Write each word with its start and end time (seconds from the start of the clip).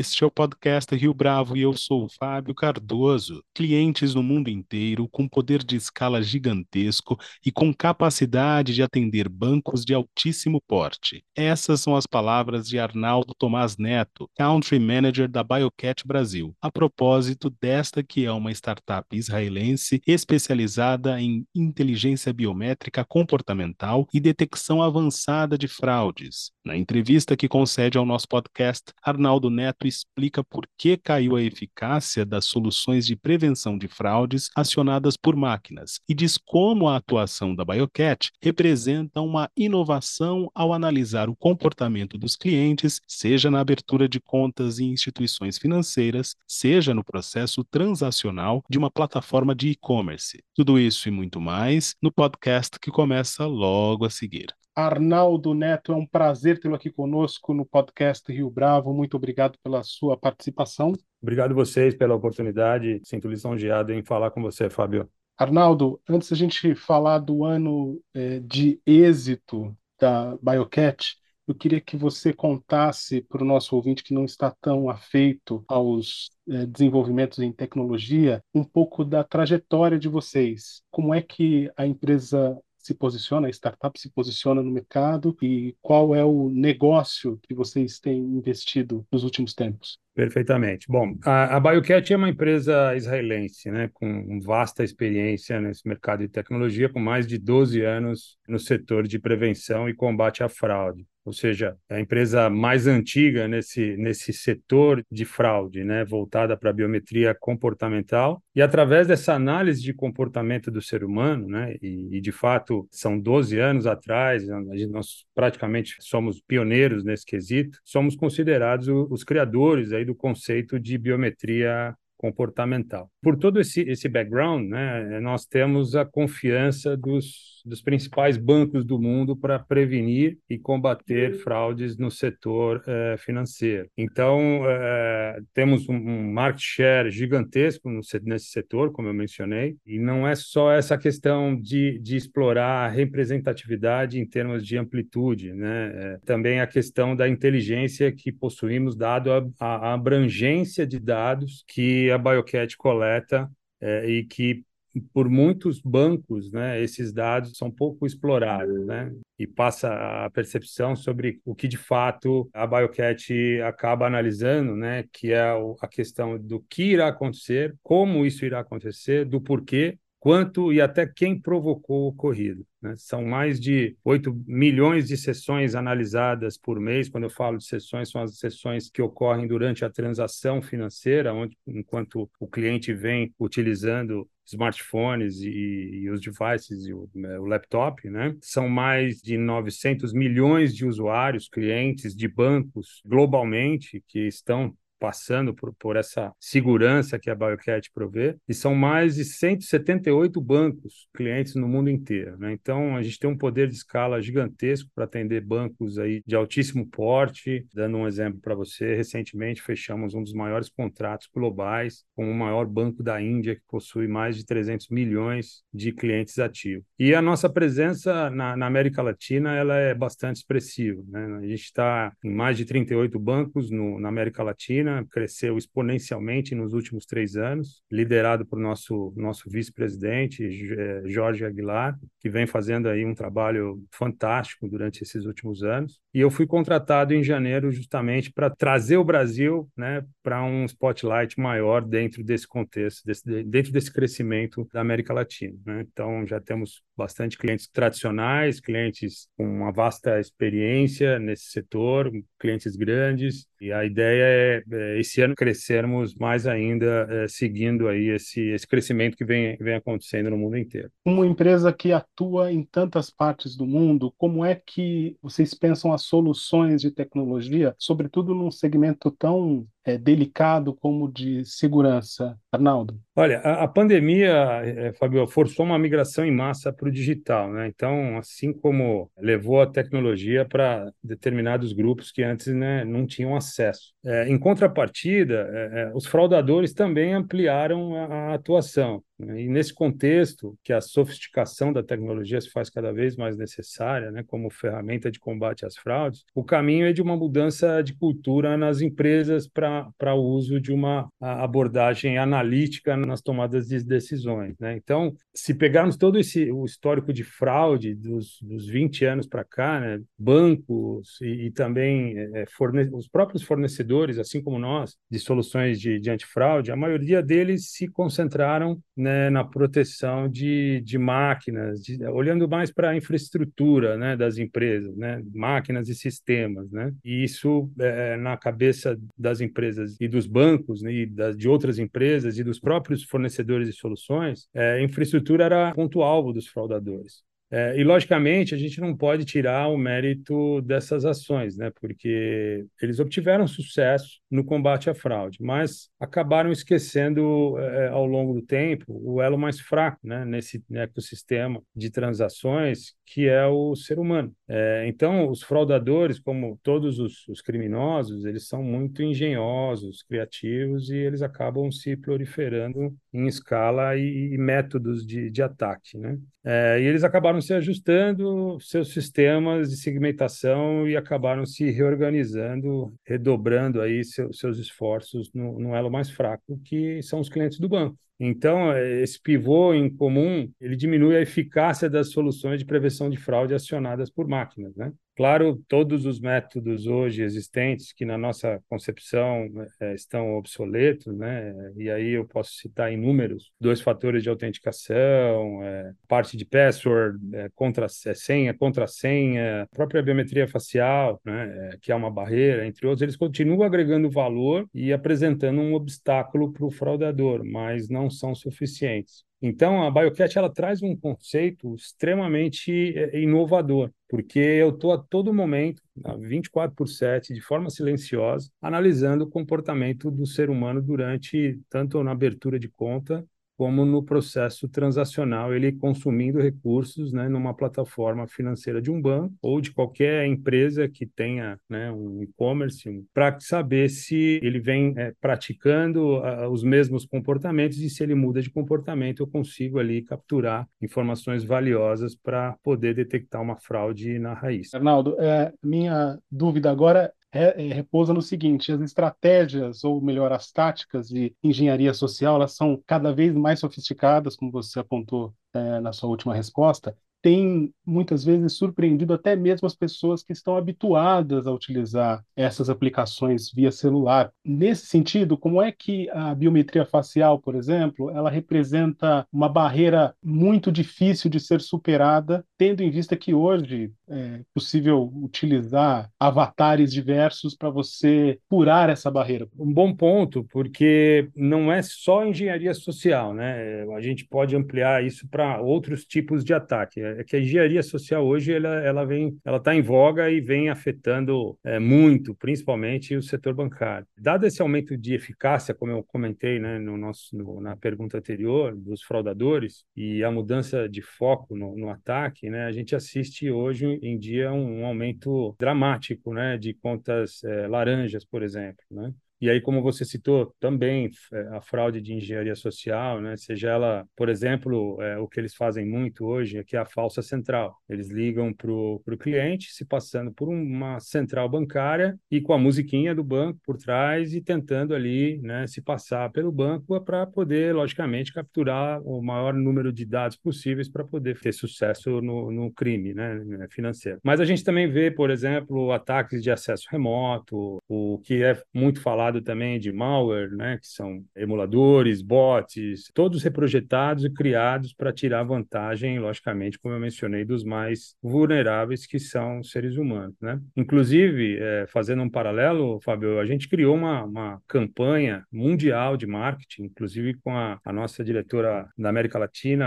Este 0.00 0.24
é 0.24 0.26
o 0.26 0.30
podcast 0.30 0.96
Rio 0.96 1.12
Bravo 1.12 1.58
e 1.58 1.60
eu 1.60 1.74
sou 1.74 2.08
Fábio 2.08 2.54
Cardoso. 2.54 3.44
Clientes 3.54 4.14
no 4.14 4.22
mundo 4.22 4.48
inteiro 4.48 5.06
com 5.06 5.28
poder 5.28 5.62
de 5.62 5.76
escala 5.76 6.22
gigantesco 6.22 7.18
e 7.44 7.52
com 7.52 7.70
capacidade 7.70 8.72
de 8.72 8.82
atender 8.82 9.28
bancos 9.28 9.84
de 9.84 9.92
altíssimo 9.92 10.58
porte. 10.66 11.22
Essas 11.36 11.82
são 11.82 11.94
as 11.94 12.06
palavras 12.06 12.66
de 12.66 12.78
Arnaldo 12.78 13.34
Tomás 13.38 13.76
Neto, 13.76 14.26
Country 14.38 14.78
Manager 14.78 15.28
da 15.28 15.44
Biocat 15.44 16.02
Brasil, 16.06 16.56
a 16.62 16.72
propósito 16.72 17.54
desta 17.60 18.02
que 18.02 18.24
é 18.24 18.32
uma 18.32 18.52
startup 18.52 19.06
israelense 19.14 20.00
especializada 20.06 21.20
em 21.20 21.46
inteligência 21.54 22.32
biométrica 22.32 23.04
comportamental 23.04 24.08
e 24.14 24.18
detecção 24.18 24.82
avançada 24.82 25.58
de 25.58 25.68
fraudes. 25.68 26.52
Na 26.64 26.74
entrevista 26.74 27.36
que 27.36 27.48
concede 27.48 27.98
ao 27.98 28.06
nosso 28.06 28.28
podcast, 28.28 28.94
Arnaldo 29.02 29.50
Neto 29.50 29.89
explica 29.90 30.42
por 30.42 30.66
que 30.78 30.96
caiu 30.96 31.36
a 31.36 31.42
eficácia 31.42 32.24
das 32.24 32.46
soluções 32.46 33.06
de 33.06 33.16
prevenção 33.16 33.76
de 33.76 33.88
fraudes 33.88 34.48
acionadas 34.56 35.16
por 35.16 35.36
máquinas 35.36 36.00
e 36.08 36.14
diz 36.14 36.38
como 36.38 36.88
a 36.88 36.96
atuação 36.96 37.54
da 37.54 37.64
Biocat 37.64 38.30
representa 38.40 39.20
uma 39.20 39.50
inovação 39.56 40.50
ao 40.54 40.72
analisar 40.72 41.28
o 41.28 41.36
comportamento 41.36 42.16
dos 42.16 42.36
clientes, 42.36 43.00
seja 43.06 43.50
na 43.50 43.60
abertura 43.60 44.08
de 44.08 44.20
contas 44.20 44.78
em 44.78 44.92
instituições 44.92 45.58
financeiras, 45.58 46.36
seja 46.46 46.94
no 46.94 47.04
processo 47.04 47.64
transacional 47.64 48.62
de 48.70 48.78
uma 48.78 48.90
plataforma 48.90 49.54
de 49.54 49.70
e-commerce. 49.70 50.42
Tudo 50.54 50.78
isso 50.78 51.08
e 51.08 51.10
muito 51.10 51.40
mais 51.40 51.94
no 52.00 52.12
podcast 52.12 52.78
que 52.80 52.90
começa 52.90 53.46
logo 53.46 54.04
a 54.04 54.10
seguir. 54.10 54.59
Arnaldo 54.86 55.52
Neto, 55.52 55.92
é 55.92 55.96
um 55.96 56.06
prazer 56.06 56.58
tê-lo 56.58 56.74
aqui 56.74 56.90
conosco 56.90 57.52
no 57.52 57.66
podcast 57.66 58.32
Rio 58.32 58.48
Bravo. 58.48 58.94
Muito 58.94 59.16
obrigado 59.16 59.58
pela 59.62 59.82
sua 59.82 60.16
participação. 60.16 60.92
Obrigado 61.20 61.54
vocês 61.54 61.94
pela 61.94 62.14
oportunidade. 62.14 63.00
Sinto 63.04 63.28
lisonjeado 63.28 63.92
em 63.92 64.02
falar 64.02 64.30
com 64.30 64.40
você, 64.40 64.70
Fábio. 64.70 65.08
Arnaldo, 65.36 66.00
antes 66.08 66.30
da 66.30 66.36
gente 66.36 66.74
falar 66.74 67.18
do 67.18 67.44
ano 67.44 68.00
eh, 68.14 68.40
de 68.40 68.80
êxito 68.86 69.76
da 69.98 70.36
Biocat, 70.42 71.16
eu 71.46 71.54
queria 71.54 71.80
que 71.80 71.96
você 71.96 72.32
contasse 72.32 73.22
para 73.22 73.42
o 73.42 73.46
nosso 73.46 73.74
ouvinte 73.74 74.04
que 74.04 74.14
não 74.14 74.24
está 74.24 74.54
tão 74.60 74.88
afeito 74.88 75.64
aos 75.68 76.30
eh, 76.48 76.64
desenvolvimentos 76.64 77.38
em 77.40 77.52
tecnologia 77.52 78.42
um 78.54 78.64
pouco 78.64 79.04
da 79.04 79.24
trajetória 79.24 79.98
de 79.98 80.08
vocês. 80.08 80.82
Como 80.90 81.14
é 81.14 81.20
que 81.20 81.70
a 81.76 81.86
empresa 81.86 82.56
se 82.80 82.94
posiciona, 82.94 83.46
a 83.46 83.50
startup 83.50 83.98
se 83.98 84.10
posiciona 84.10 84.62
no 84.62 84.70
mercado 84.70 85.36
e 85.42 85.74
qual 85.80 86.14
é 86.14 86.24
o 86.24 86.50
negócio 86.50 87.38
que 87.42 87.54
vocês 87.54 87.98
têm 87.98 88.18
investido 88.18 89.06
nos 89.12 89.24
últimos 89.24 89.54
tempos? 89.54 89.98
Perfeitamente. 90.14 90.86
Bom, 90.88 91.16
a, 91.24 91.56
a 91.56 91.60
BioCat 91.60 92.12
é 92.12 92.16
uma 92.16 92.28
empresa 92.28 92.94
israelense, 92.96 93.70
né, 93.70 93.88
com 93.92 94.40
vasta 94.40 94.84
experiência 94.84 95.60
nesse 95.60 95.86
mercado 95.86 96.20
de 96.20 96.28
tecnologia, 96.28 96.88
com 96.88 96.98
mais 96.98 97.26
de 97.26 97.38
12 97.38 97.80
anos 97.82 98.36
no 98.48 98.58
setor 98.58 99.06
de 99.06 99.18
prevenção 99.18 99.88
e 99.88 99.94
combate 99.94 100.42
à 100.42 100.48
fraude 100.48 101.06
ou 101.24 101.32
seja, 101.32 101.76
é 101.88 101.96
a 101.96 102.00
empresa 102.00 102.48
mais 102.48 102.86
antiga 102.86 103.46
nesse, 103.46 103.96
nesse 103.96 104.32
setor 104.32 105.04
de 105.10 105.24
fraude, 105.24 105.84
né, 105.84 106.04
voltada 106.04 106.56
para 106.56 106.70
a 106.70 106.72
biometria 106.72 107.34
comportamental. 107.34 108.42
E 108.54 108.62
através 108.62 109.06
dessa 109.06 109.34
análise 109.34 109.82
de 109.82 109.92
comportamento 109.92 110.70
do 110.70 110.80
ser 110.80 111.04
humano, 111.04 111.46
né, 111.46 111.76
e, 111.82 112.16
e 112.16 112.20
de 112.20 112.32
fato 112.32 112.88
são 112.90 113.18
12 113.18 113.58
anos 113.58 113.86
atrás, 113.86 114.46
nós 114.88 115.24
praticamente 115.34 115.96
somos 116.00 116.40
pioneiros 116.40 117.04
nesse 117.04 117.24
quesito, 117.24 117.78
somos 117.84 118.16
considerados 118.16 118.88
os 118.88 119.22
criadores 119.22 119.92
aí 119.92 120.04
do 120.04 120.14
conceito 120.14 120.80
de 120.80 120.96
biometria 120.96 121.94
comportamental. 122.20 123.10
Por 123.22 123.38
todo 123.38 123.58
esse, 123.58 123.80
esse 123.80 124.06
background, 124.06 124.68
né, 124.68 125.20
nós 125.20 125.46
temos 125.46 125.96
a 125.96 126.04
confiança 126.04 126.94
dos, 126.94 127.62
dos 127.64 127.80
principais 127.80 128.36
bancos 128.36 128.84
do 128.84 129.00
mundo 129.00 129.34
para 129.34 129.58
prevenir 129.58 130.36
e 130.48 130.58
combater 130.58 131.38
fraudes 131.38 131.96
no 131.96 132.10
setor 132.10 132.82
eh, 132.86 133.16
financeiro. 133.18 133.88
Então, 133.96 134.62
eh, 134.66 135.40
temos 135.54 135.88
um, 135.88 135.94
um 135.94 136.30
market 136.30 136.62
share 136.62 137.10
gigantesco 137.10 137.88
no, 137.88 138.00
nesse 138.24 138.50
setor, 138.50 138.92
como 138.92 139.08
eu 139.08 139.14
mencionei, 139.14 139.76
e 139.86 139.98
não 139.98 140.28
é 140.28 140.34
só 140.34 140.70
essa 140.70 140.98
questão 140.98 141.58
de, 141.58 141.98
de 142.00 142.16
explorar 142.16 142.84
a 142.84 142.88
representatividade 142.88 144.20
em 144.20 144.26
termos 144.26 144.66
de 144.66 144.76
amplitude, 144.76 145.54
né? 145.54 145.90
É, 145.94 146.18
também 146.26 146.60
a 146.60 146.66
questão 146.66 147.16
da 147.16 147.26
inteligência 147.26 148.12
que 148.12 148.30
possuímos, 148.30 148.94
dado 148.94 149.32
a, 149.32 149.42
a 149.58 149.94
abrangência 149.94 150.86
de 150.86 150.98
dados 150.98 151.64
que 151.66 152.09
a 152.10 152.18
Biocat 152.18 152.76
coleta 152.76 153.50
é, 153.80 154.06
e 154.08 154.24
que 154.24 154.64
por 155.12 155.28
muitos 155.28 155.80
bancos, 155.80 156.50
né, 156.50 156.82
esses 156.82 157.12
dados 157.12 157.56
são 157.56 157.70
pouco 157.70 158.06
explorados, 158.06 158.84
né, 158.86 159.12
e 159.38 159.46
passa 159.46 160.24
a 160.24 160.30
percepção 160.30 160.96
sobre 160.96 161.40
o 161.44 161.54
que 161.54 161.68
de 161.68 161.76
fato 161.76 162.50
a 162.52 162.66
Biocat 162.66 163.60
acaba 163.62 164.06
analisando, 164.06 164.74
né, 164.74 165.04
que 165.12 165.32
é 165.32 165.48
a 165.80 165.88
questão 165.88 166.38
do 166.38 166.60
que 166.68 166.82
irá 166.82 167.08
acontecer, 167.08 167.76
como 167.82 168.26
isso 168.26 168.44
irá 168.44 168.60
acontecer, 168.60 169.24
do 169.24 169.40
porquê 169.40 169.98
quanto 170.20 170.70
e 170.70 170.80
até 170.82 171.06
quem 171.06 171.40
provocou 171.40 172.04
o 172.04 172.08
ocorrido. 172.08 172.64
Né? 172.80 172.94
São 172.98 173.24
mais 173.24 173.58
de 173.58 173.96
8 174.04 174.32
milhões 174.46 175.08
de 175.08 175.16
sessões 175.16 175.74
analisadas 175.74 176.58
por 176.58 176.78
mês. 176.78 177.08
Quando 177.08 177.24
eu 177.24 177.30
falo 177.30 177.56
de 177.56 177.64
sessões, 177.64 178.10
são 178.10 178.22
as 178.22 178.38
sessões 178.38 178.90
que 178.90 179.00
ocorrem 179.00 179.48
durante 179.48 179.82
a 179.82 179.90
transação 179.90 180.60
financeira, 180.60 181.32
onde, 181.32 181.56
enquanto 181.66 182.30
o 182.38 182.46
cliente 182.46 182.92
vem 182.92 183.34
utilizando 183.38 184.28
smartphones 184.44 185.40
e, 185.40 185.48
e 185.48 186.10
os 186.10 186.20
devices 186.20 186.86
e 186.86 186.92
o, 186.92 187.08
né, 187.14 187.38
o, 187.38 187.46
laptop, 187.46 188.08
né? 188.10 188.36
São 188.42 188.68
mais 188.68 189.22
de 189.22 189.38
900 189.38 190.12
milhões 190.12 190.74
de 190.74 190.84
usuários, 190.84 191.48
clientes 191.48 192.14
de 192.14 192.28
bancos 192.28 193.00
globalmente 193.06 194.02
que 194.08 194.26
estão 194.26 194.76
passando 195.00 195.54
por, 195.54 195.74
por 195.74 195.96
essa 195.96 196.32
segurança 196.38 197.18
que 197.18 197.30
a 197.30 197.34
Biocat 197.34 197.90
provê, 197.92 198.36
e 198.46 198.52
são 198.52 198.74
mais 198.74 199.16
de 199.16 199.24
178 199.24 200.40
bancos 200.40 201.08
clientes 201.14 201.54
no 201.54 201.66
mundo 201.66 201.88
inteiro. 201.88 202.36
Né? 202.38 202.52
Então, 202.52 202.96
a 202.96 203.02
gente 203.02 203.18
tem 203.18 203.30
um 203.30 203.36
poder 203.36 203.68
de 203.68 203.74
escala 203.74 204.20
gigantesco 204.20 204.90
para 204.94 205.04
atender 205.04 205.40
bancos 205.40 205.98
aí 205.98 206.22
de 206.26 206.36
altíssimo 206.36 206.86
porte. 206.86 207.66
Dando 207.74 207.96
um 207.96 208.06
exemplo 208.06 208.40
para 208.40 208.54
você, 208.54 208.94
recentemente 208.94 209.62
fechamos 209.62 210.14
um 210.14 210.22
dos 210.22 210.34
maiores 210.34 210.68
contratos 210.68 211.28
globais 211.34 212.04
com 212.14 212.30
o 212.30 212.34
maior 212.34 212.66
banco 212.66 213.02
da 213.02 213.20
Índia, 213.20 213.56
que 213.56 213.62
possui 213.66 214.06
mais 214.06 214.36
de 214.36 214.44
300 214.44 214.88
milhões 214.90 215.62
de 215.72 215.92
clientes 215.92 216.38
ativos. 216.38 216.84
E 216.98 217.14
a 217.14 217.22
nossa 217.22 217.48
presença 217.48 218.28
na, 218.28 218.54
na 218.54 218.66
América 218.66 219.00
Latina 219.00 219.54
ela 219.54 219.76
é 219.76 219.94
bastante 219.94 220.36
expressiva. 220.36 221.02
Né? 221.08 221.38
A 221.38 221.46
gente 221.46 221.64
está 221.64 222.12
em 222.22 222.30
mais 222.30 222.58
de 222.58 222.64
38 222.66 223.18
bancos 223.18 223.70
no, 223.70 223.98
na 223.98 224.08
América 224.08 224.42
Latina, 224.42 224.89
Argentina 224.90 225.06
cresceu 225.10 225.56
exponencialmente 225.56 226.54
nos 226.54 226.72
últimos 226.72 227.06
três 227.06 227.36
anos, 227.36 227.82
liderado 227.90 228.44
por 228.44 228.58
nosso 228.58 229.12
nosso 229.16 229.48
vice-presidente 229.48 230.44
eh, 230.44 231.02
Jorge 231.06 231.44
Aguilar, 231.44 231.98
que 232.18 232.28
vem 232.28 232.46
fazendo 232.46 232.88
aí 232.88 233.04
um 233.04 233.14
trabalho 233.14 233.82
fantástico 233.92 234.68
durante 234.68 235.02
esses 235.02 235.24
últimos 235.24 235.62
anos. 235.62 236.00
E 236.12 236.20
eu 236.20 236.30
fui 236.30 236.46
contratado 236.46 237.14
em 237.14 237.22
janeiro 237.22 237.70
justamente 237.70 238.32
para 238.32 238.50
trazer 238.50 238.96
o 238.96 239.04
Brasil, 239.04 239.68
né, 239.76 240.04
para 240.22 240.42
um 240.42 240.64
spotlight 240.64 241.38
maior 241.38 241.84
dentro 241.84 242.24
desse 242.24 242.46
contexto, 242.46 243.04
desse, 243.04 243.44
dentro 243.44 243.72
desse 243.72 243.92
crescimento 243.92 244.68
da 244.72 244.80
América 244.80 245.14
Latina. 245.14 245.56
Né? 245.64 245.86
Então 245.90 246.26
já 246.26 246.40
temos 246.40 246.82
bastante 246.96 247.38
clientes 247.38 247.68
tradicionais, 247.68 248.60
clientes 248.60 249.28
com 249.36 249.44
uma 249.44 249.72
vasta 249.72 250.18
experiência 250.18 251.18
nesse 251.18 251.50
setor, 251.50 252.10
clientes 252.38 252.76
grandes. 252.76 253.46
E 253.60 253.72
a 253.72 253.84
ideia 253.84 254.24
é 254.24 254.50
é, 254.50 254.62
esse 254.98 255.20
ano 255.20 255.34
crescermos 255.34 256.14
mais 256.14 256.46
ainda, 256.46 257.06
é, 257.10 257.28
seguindo 257.28 257.88
aí 257.88 258.08
esse, 258.08 258.40
esse 258.50 258.66
crescimento 258.66 259.16
que 259.16 259.24
vem, 259.24 259.56
vem 259.56 259.74
acontecendo 259.74 260.30
no 260.30 260.36
mundo 260.36 260.56
inteiro. 260.56 260.90
Uma 261.04 261.26
empresa 261.26 261.72
que 261.72 261.92
atua 261.92 262.52
em 262.52 262.62
tantas 262.62 263.10
partes 263.10 263.56
do 263.56 263.66
mundo, 263.66 264.12
como 264.16 264.44
é 264.44 264.54
que 264.54 265.16
vocês 265.22 265.54
pensam 265.54 265.92
as 265.92 266.02
soluções 266.02 266.80
de 266.80 266.90
tecnologia, 266.90 267.74
sobretudo 267.78 268.34
num 268.34 268.50
segmento 268.50 269.10
tão 269.10 269.66
é, 269.84 269.96
delicado 269.96 270.74
como 270.74 271.10
de 271.10 271.44
segurança, 271.44 272.36
Arnaldo? 272.52 273.00
Olha, 273.16 273.38
a, 273.40 273.64
a 273.64 273.68
pandemia, 273.68 274.30
é, 274.64 274.92
Fabio, 274.92 275.26
forçou 275.26 275.64
uma 275.64 275.78
migração 275.78 276.24
em 276.24 276.30
massa 276.30 276.72
para 276.72 276.88
o 276.88 276.92
digital, 276.92 277.50
né? 277.50 277.66
Então, 277.66 278.18
assim 278.18 278.52
como 278.52 279.10
levou 279.18 279.60
a 279.60 279.66
tecnologia 279.66 280.44
para 280.44 280.92
determinados 281.02 281.72
grupos 281.72 282.10
que 282.12 282.22
antes 282.22 282.48
né, 282.48 282.84
não 282.84 283.06
tinham 283.06 283.34
acesso. 283.34 283.92
É, 284.04 284.28
em 284.28 284.38
contrapartida, 284.38 285.48
é, 285.52 285.82
é, 285.82 285.92
os 285.94 286.06
fraudadores 286.06 286.72
também 286.72 287.12
ampliaram 287.12 287.94
a, 287.94 288.04
a 288.04 288.34
atuação. 288.34 289.02
E 289.36 289.48
nesse 289.48 289.72
contexto, 289.72 290.56
que 290.62 290.72
a 290.72 290.80
sofisticação 290.80 291.72
da 291.72 291.82
tecnologia 291.82 292.40
se 292.40 292.50
faz 292.50 292.70
cada 292.70 292.92
vez 292.92 293.16
mais 293.16 293.36
necessária, 293.36 294.10
né, 294.10 294.22
como 294.22 294.50
ferramenta 294.50 295.10
de 295.10 295.18
combate 295.18 295.64
às 295.64 295.76
fraudes, 295.76 296.24
o 296.34 296.44
caminho 296.44 296.86
é 296.86 296.92
de 296.92 297.02
uma 297.02 297.16
mudança 297.16 297.82
de 297.82 297.94
cultura 297.94 298.56
nas 298.56 298.80
empresas 298.80 299.46
para 299.46 300.14
o 300.14 300.22
uso 300.22 300.60
de 300.60 300.72
uma 300.72 301.08
abordagem 301.20 302.18
analítica 302.18 302.96
nas 302.96 303.20
tomadas 303.20 303.68
de 303.68 303.82
decisões. 303.84 304.56
Né? 304.58 304.76
Então, 304.76 305.14
se 305.34 305.54
pegarmos 305.54 305.96
todo 305.96 306.18
esse 306.18 306.50
o 306.50 306.64
histórico 306.64 307.12
de 307.12 307.24
fraude 307.24 307.94
dos, 307.94 308.38
dos 308.42 308.66
20 308.66 309.04
anos 309.04 309.26
para 309.26 309.44
cá, 309.44 309.80
né, 309.80 310.00
bancos 310.18 311.18
e, 311.20 311.46
e 311.46 311.50
também 311.50 312.18
é, 312.18 312.44
forne 312.46 312.88
os 312.92 313.08
próprios 313.08 313.42
fornecedores, 313.42 314.18
assim 314.18 314.42
como 314.42 314.58
nós, 314.58 314.96
de 315.10 315.18
soluções 315.18 315.80
de, 315.80 315.98
de 315.98 316.10
antifraude, 316.10 316.70
a 316.70 316.76
maioria 316.76 317.22
deles 317.22 317.70
se 317.70 317.88
concentraram 317.88 318.80
né, 318.96 319.09
na 319.30 319.44
proteção 319.44 320.28
de, 320.28 320.80
de 320.82 320.98
máquinas, 320.98 321.82
de, 321.82 322.04
olhando 322.06 322.48
mais 322.48 322.72
para 322.72 322.90
a 322.90 322.96
infraestrutura 322.96 323.96
né, 323.96 324.16
das 324.16 324.38
empresas, 324.38 324.94
né, 324.96 325.22
máquinas 325.34 325.88
e 325.88 325.94
sistemas. 325.94 326.70
Né? 326.70 326.92
E 327.04 327.24
isso, 327.24 327.70
é, 327.78 328.16
na 328.16 328.36
cabeça 328.36 328.98
das 329.16 329.40
empresas 329.40 329.96
e 330.00 330.08
dos 330.08 330.26
bancos, 330.26 330.82
né, 330.82 330.92
e 330.92 331.06
das, 331.06 331.36
de 331.36 331.48
outras 331.48 331.78
empresas 331.78 332.38
e 332.38 332.44
dos 332.44 332.60
próprios 332.60 333.04
fornecedores 333.04 333.68
de 333.68 333.74
soluções, 333.74 334.48
é, 334.54 334.74
a 334.74 334.82
infraestrutura 334.82 335.44
era 335.44 335.72
ponto-alvo 335.72 336.32
dos 336.32 336.46
fraudadores. 336.46 337.22
É, 337.52 337.76
e, 337.76 337.82
logicamente, 337.82 338.54
a 338.54 338.58
gente 338.58 338.80
não 338.80 338.96
pode 338.96 339.24
tirar 339.24 339.68
o 339.68 339.76
mérito 339.76 340.60
dessas 340.62 341.04
ações, 341.04 341.56
né? 341.56 341.70
porque 341.80 342.64
eles 342.80 343.00
obtiveram 343.00 343.46
sucesso 343.46 344.20
no 344.30 344.44
combate 344.44 344.88
à 344.88 344.94
fraude, 344.94 345.38
mas 345.40 345.90
acabaram 345.98 346.52
esquecendo, 346.52 347.58
é, 347.58 347.88
ao 347.88 348.06
longo 348.06 348.34
do 348.34 348.42
tempo, 348.42 348.84
o 348.88 349.20
elo 349.20 349.36
mais 349.36 349.58
fraco 349.58 349.98
né? 350.04 350.24
nesse 350.24 350.62
ecossistema 350.72 351.60
de 351.74 351.90
transações, 351.90 352.94
que 353.04 353.26
é 353.26 353.44
o 353.44 353.74
ser 353.74 353.98
humano. 353.98 354.32
É, 354.48 354.84
então, 354.86 355.28
os 355.28 355.42
fraudadores, 355.42 356.20
como 356.20 356.58
todos 356.62 357.00
os, 357.00 357.26
os, 357.26 357.40
criminosos, 357.40 358.24
eles 358.24 358.46
são 358.46 358.62
muito 358.62 359.02
engenhosos, 359.02 360.04
criativos 360.04 360.90
e 360.90 360.96
eles 360.96 361.20
acabam 361.20 361.70
se 361.72 361.96
proliferando 361.96 362.94
em 363.12 363.26
escala 363.26 363.96
e, 363.96 364.34
e 364.34 364.38
métodos 364.38 365.04
de, 365.04 365.28
de 365.28 365.42
ataque. 365.42 365.98
Né? 365.98 366.18
É, 366.44 366.80
e 366.80 366.84
eles 366.84 367.02
acabaram 367.02 367.39
se 367.40 367.54
ajustando 367.54 368.58
seus 368.60 368.92
sistemas 368.92 369.70
de 369.70 369.76
segmentação 369.76 370.88
e 370.88 370.96
acabaram 370.96 371.46
se 371.46 371.70
reorganizando, 371.70 372.92
redobrando 373.04 373.80
aí 373.80 374.04
seu, 374.04 374.32
seus 374.32 374.58
esforços 374.58 375.30
no, 375.32 375.58
no 375.58 375.74
elo 375.74 375.90
mais 375.90 376.10
fraco, 376.10 376.60
que 376.64 377.02
são 377.02 377.20
os 377.20 377.28
clientes 377.28 377.58
do 377.58 377.68
banco. 377.68 377.98
Então, 378.22 378.76
esse 378.76 379.18
pivô 379.18 379.72
em 379.72 379.88
comum, 379.88 380.52
ele 380.60 380.76
diminui 380.76 381.16
a 381.16 381.22
eficácia 381.22 381.88
das 381.88 382.10
soluções 382.10 382.58
de 382.58 382.66
prevenção 382.66 383.08
de 383.08 383.16
fraude 383.16 383.54
acionadas 383.54 384.10
por 384.10 384.28
máquinas, 384.28 384.76
né? 384.76 384.92
Claro, 385.20 385.62
todos 385.68 386.06
os 386.06 386.18
métodos 386.18 386.86
hoje 386.86 387.22
existentes, 387.22 387.92
que 387.92 388.06
na 388.06 388.16
nossa 388.16 388.58
concepção 388.70 389.50
é, 389.78 389.94
estão 389.94 390.34
obsoletos, 390.36 391.14
né? 391.14 391.52
e 391.76 391.90
aí 391.90 392.12
eu 392.12 392.24
posso 392.24 392.54
citar 392.54 392.90
inúmeros, 392.90 393.52
dois 393.60 393.82
fatores 393.82 394.22
de 394.22 394.30
autenticação, 394.30 395.62
é, 395.62 395.92
parte 396.08 396.38
de 396.38 396.46
password, 396.46 397.18
é, 397.34 397.50
contra, 397.54 397.84
é, 397.84 398.14
senha, 398.14 398.54
contrassenha, 398.54 399.68
própria 399.72 400.02
biometria 400.02 400.48
facial, 400.48 401.20
né? 401.22 401.70
É, 401.74 401.78
que 401.82 401.92
é 401.92 401.94
uma 401.94 402.10
barreira, 402.10 402.66
entre 402.66 402.86
outros, 402.86 403.02
eles 403.02 403.16
continuam 403.16 403.62
agregando 403.62 404.10
valor 404.10 404.66
e 404.74 404.90
apresentando 404.90 405.60
um 405.60 405.74
obstáculo 405.74 406.50
para 406.50 406.64
o 406.64 406.70
fraudador, 406.70 407.44
mas 407.44 407.90
não 407.90 408.08
são 408.10 408.34
suficientes. 408.34 409.24
Então, 409.42 409.82
a 409.82 409.90
BioCat 409.90 410.36
ela 410.36 410.52
traz 410.52 410.82
um 410.82 410.94
conceito 410.94 411.74
extremamente 411.74 412.92
é, 412.96 413.18
inovador, 413.20 413.90
porque 414.06 414.38
eu 414.38 414.68
estou 414.68 414.92
a 414.92 414.98
todo 414.98 415.32
momento, 415.32 415.82
24 416.18 416.76
por 416.76 416.86
7, 416.86 417.32
de 417.32 417.40
forma 417.40 417.70
silenciosa, 417.70 418.50
analisando 418.60 419.24
o 419.24 419.30
comportamento 419.30 420.10
do 420.10 420.26
ser 420.26 420.50
humano 420.50 420.82
durante 420.82 421.58
tanto 421.70 422.02
na 422.02 422.12
abertura 422.12 422.58
de 422.58 422.68
conta 422.68 423.24
como 423.60 423.84
no 423.84 424.02
processo 424.02 424.66
transacional, 424.66 425.54
ele 425.54 425.70
consumindo 425.70 426.40
recursos 426.40 427.12
né, 427.12 427.28
numa 427.28 427.52
plataforma 427.52 428.26
financeira 428.26 428.80
de 428.80 428.90
um 428.90 428.98
banco 428.98 429.34
ou 429.42 429.60
de 429.60 429.70
qualquer 429.70 430.24
empresa 430.24 430.88
que 430.88 431.04
tenha 431.04 431.58
né, 431.68 431.92
um 431.92 432.22
e-commerce, 432.22 433.04
para 433.12 433.38
saber 433.38 433.90
se 433.90 434.40
ele 434.42 434.58
vem 434.60 434.94
é, 434.96 435.12
praticando 435.20 436.20
uh, 436.20 436.48
os 436.48 436.64
mesmos 436.64 437.04
comportamentos 437.04 437.76
e 437.80 437.90
se 437.90 438.02
ele 438.02 438.14
muda 438.14 438.40
de 438.40 438.48
comportamento, 438.48 439.20
eu 439.22 439.26
consigo 439.26 439.78
ali 439.78 440.00
capturar 440.00 440.66
informações 440.80 441.44
valiosas 441.44 442.16
para 442.16 442.56
poder 442.62 442.94
detectar 442.94 443.42
uma 443.42 443.56
fraude 443.56 444.18
na 444.18 444.32
raiz. 444.32 444.72
Arnaldo, 444.72 445.20
é, 445.20 445.52
minha 445.62 446.18
dúvida 446.30 446.70
agora 446.70 447.12
repousa 447.32 448.12
no 448.12 448.22
seguinte: 448.22 448.72
as 448.72 448.80
estratégias, 448.80 449.84
ou 449.84 450.00
melhor, 450.00 450.32
as 450.32 450.50
táticas 450.50 451.08
de 451.08 451.34
engenharia 451.42 451.94
social, 451.94 452.36
elas 452.36 452.52
são 452.54 452.82
cada 452.86 453.12
vez 453.12 453.34
mais 453.34 453.60
sofisticadas, 453.60 454.36
como 454.36 454.50
você 454.50 454.80
apontou 454.80 455.34
é, 455.52 455.80
na 455.80 455.92
sua 455.92 456.08
última 456.08 456.34
resposta, 456.34 456.96
tem 457.22 457.72
muitas 457.84 458.24
vezes 458.24 458.54
surpreendido 458.54 459.12
até 459.12 459.36
mesmo 459.36 459.66
as 459.66 459.74
pessoas 459.74 460.22
que 460.22 460.32
estão 460.32 460.56
habituadas 460.56 461.46
a 461.46 461.52
utilizar 461.52 462.24
essas 462.34 462.70
aplicações 462.70 463.50
via 463.52 463.70
celular. 463.70 464.32
Nesse 464.44 464.86
sentido, 464.86 465.36
como 465.36 465.60
é 465.60 465.70
que 465.70 466.08
a 466.10 466.34
biometria 466.34 466.86
facial, 466.86 467.38
por 467.38 467.54
exemplo, 467.54 468.10
ela 468.10 468.30
representa 468.30 469.26
uma 469.32 469.48
barreira 469.48 470.14
muito 470.22 470.72
difícil 470.72 471.30
de 471.30 471.38
ser 471.38 471.60
superada, 471.60 472.44
tendo 472.60 472.82
em 472.82 472.90
vista 472.90 473.16
que 473.16 473.32
hoje 473.32 473.90
é 474.06 474.40
possível 474.52 475.10
utilizar 475.14 476.10
avatares 476.20 476.92
diversos 476.92 477.56
para 477.56 477.70
você 477.70 478.38
curar 478.50 478.90
essa 478.90 479.10
barreira? 479.10 479.48
Um 479.58 479.72
bom 479.72 479.96
ponto, 479.96 480.44
porque 480.52 481.30
não 481.34 481.72
é 481.72 481.80
só 481.80 482.22
engenharia 482.22 482.74
social, 482.74 483.32
né? 483.32 483.82
A 483.96 484.00
gente 484.02 484.26
pode 484.26 484.54
ampliar 484.54 485.02
isso 485.02 485.26
para 485.26 485.58
outros 485.62 486.04
tipos 486.04 486.44
de 486.44 486.52
ataque 486.52 487.00
é 487.00 487.24
que 487.24 487.34
a 487.34 487.40
engenharia 487.40 487.82
social 487.82 488.26
hoje 488.26 488.52
ela, 488.52 488.74
ela 488.84 489.04
vem, 489.06 489.38
ela 489.42 489.56
está 489.56 489.74
em 489.74 489.80
voga 489.80 490.30
e 490.30 490.38
vem 490.38 490.68
afetando 490.68 491.58
é, 491.64 491.78
muito, 491.78 492.34
principalmente 492.34 493.16
o 493.16 493.22
setor 493.22 493.54
bancário. 493.54 494.06
Dado 494.18 494.46
esse 494.46 494.60
aumento 494.60 494.98
de 494.98 495.14
eficácia, 495.14 495.72
como 495.72 495.92
eu 495.92 496.04
comentei, 496.04 496.58
né, 496.58 496.78
no 496.78 496.98
nosso 496.98 497.34
no, 497.34 497.58
na 497.58 497.74
pergunta 497.74 498.18
anterior 498.18 498.76
dos 498.76 499.02
fraudadores 499.02 499.86
e 499.96 500.22
a 500.22 500.30
mudança 500.30 500.86
de 500.86 501.00
foco 501.00 501.56
no, 501.56 501.74
no 501.74 501.88
ataque, 501.88 502.49
né, 502.50 502.64
a 502.66 502.72
gente 502.72 502.94
assiste 502.94 503.50
hoje 503.50 503.86
em 504.02 504.18
dia 504.18 504.52
um, 504.52 504.80
um 504.82 504.86
aumento 504.86 505.54
dramático, 505.58 506.34
né, 506.34 506.58
de 506.58 506.74
contas 506.74 507.42
é, 507.44 507.66
laranjas, 507.68 508.24
por 508.24 508.42
exemplo, 508.42 508.84
né? 508.90 509.12
E 509.40 509.48
aí, 509.48 509.60
como 509.60 509.82
você 509.82 510.04
citou, 510.04 510.54
também 510.60 511.10
é, 511.32 511.40
a 511.56 511.60
fraude 511.60 512.00
de 512.00 512.12
engenharia 512.12 512.54
social, 512.54 513.20
né? 513.20 513.36
seja 513.36 513.70
ela, 513.70 514.06
por 514.14 514.28
exemplo, 514.28 515.00
é, 515.00 515.18
o 515.18 515.26
que 515.26 515.40
eles 515.40 515.54
fazem 515.54 515.86
muito 515.86 516.26
hoje, 516.26 516.58
é 516.58 516.64
que 516.64 516.76
é 516.76 516.78
a 516.78 516.84
falsa 516.84 517.22
central. 517.22 517.76
Eles 517.88 518.10
ligam 518.10 518.52
para 518.52 518.70
o 518.70 519.18
cliente, 519.18 519.72
se 519.72 519.84
passando 519.84 520.32
por 520.32 520.48
uma 520.48 521.00
central 521.00 521.48
bancária 521.48 522.18
e 522.30 522.40
com 522.40 522.52
a 522.52 522.58
musiquinha 522.58 523.14
do 523.14 523.24
banco 523.24 523.58
por 523.64 523.76
trás 523.76 524.34
e 524.34 524.40
tentando 524.42 524.94
ali 524.94 525.40
né, 525.42 525.66
se 525.66 525.80
passar 525.80 526.30
pelo 526.30 526.52
banco 526.52 527.00
para 527.00 527.26
poder, 527.26 527.74
logicamente, 527.74 528.32
capturar 528.32 529.00
o 529.02 529.22
maior 529.22 529.54
número 529.54 529.92
de 529.92 530.04
dados 530.04 530.36
possíveis 530.36 530.88
para 530.88 531.04
poder 531.04 531.38
ter 531.38 531.52
sucesso 531.52 532.20
no, 532.20 532.50
no 532.50 532.70
crime 532.72 533.14
né, 533.14 533.66
financeiro. 533.70 534.18
Mas 534.22 534.40
a 534.40 534.44
gente 534.44 534.64
também 534.64 534.90
vê, 534.90 535.10
por 535.10 535.30
exemplo, 535.30 535.92
ataques 535.92 536.42
de 536.42 536.50
acesso 536.50 536.86
remoto, 536.90 537.78
o 537.88 538.18
que 538.24 538.42
é 538.42 538.60
muito 538.74 539.00
falado 539.00 539.29
falado 539.30 539.40
também 539.40 539.78
de 539.78 539.92
malware, 539.92 540.50
né, 540.50 540.78
que 540.78 540.86
são 540.86 541.22
emuladores, 541.36 542.20
bots, 542.20 543.10
todos 543.14 543.42
reprojetados 543.42 544.24
e 544.24 544.30
criados 544.30 544.92
para 544.92 545.12
tirar 545.12 545.44
vantagem, 545.44 546.18
logicamente, 546.18 546.78
como 546.78 546.94
eu 546.94 547.00
mencionei, 547.00 547.44
dos 547.44 547.64
mais 547.64 548.16
vulneráveis, 548.22 549.06
que 549.06 549.18
são 549.18 549.62
seres 549.62 549.96
humanos. 549.96 550.34
Né? 550.40 550.60
Inclusive, 550.76 551.58
é, 551.60 551.86
fazendo 551.86 552.22
um 552.22 552.28
paralelo, 552.28 553.00
Fábio, 553.00 553.38
a 553.38 553.46
gente 553.46 553.68
criou 553.68 553.94
uma, 553.94 554.24
uma 554.24 554.60
campanha 554.66 555.44
mundial 555.52 556.16
de 556.16 556.26
marketing, 556.26 556.84
inclusive 556.84 557.34
com 557.34 557.56
a, 557.56 557.78
a 557.84 557.92
nossa 557.92 558.24
diretora 558.24 558.88
da 558.98 559.08
América 559.08 559.38
Latina, 559.38 559.86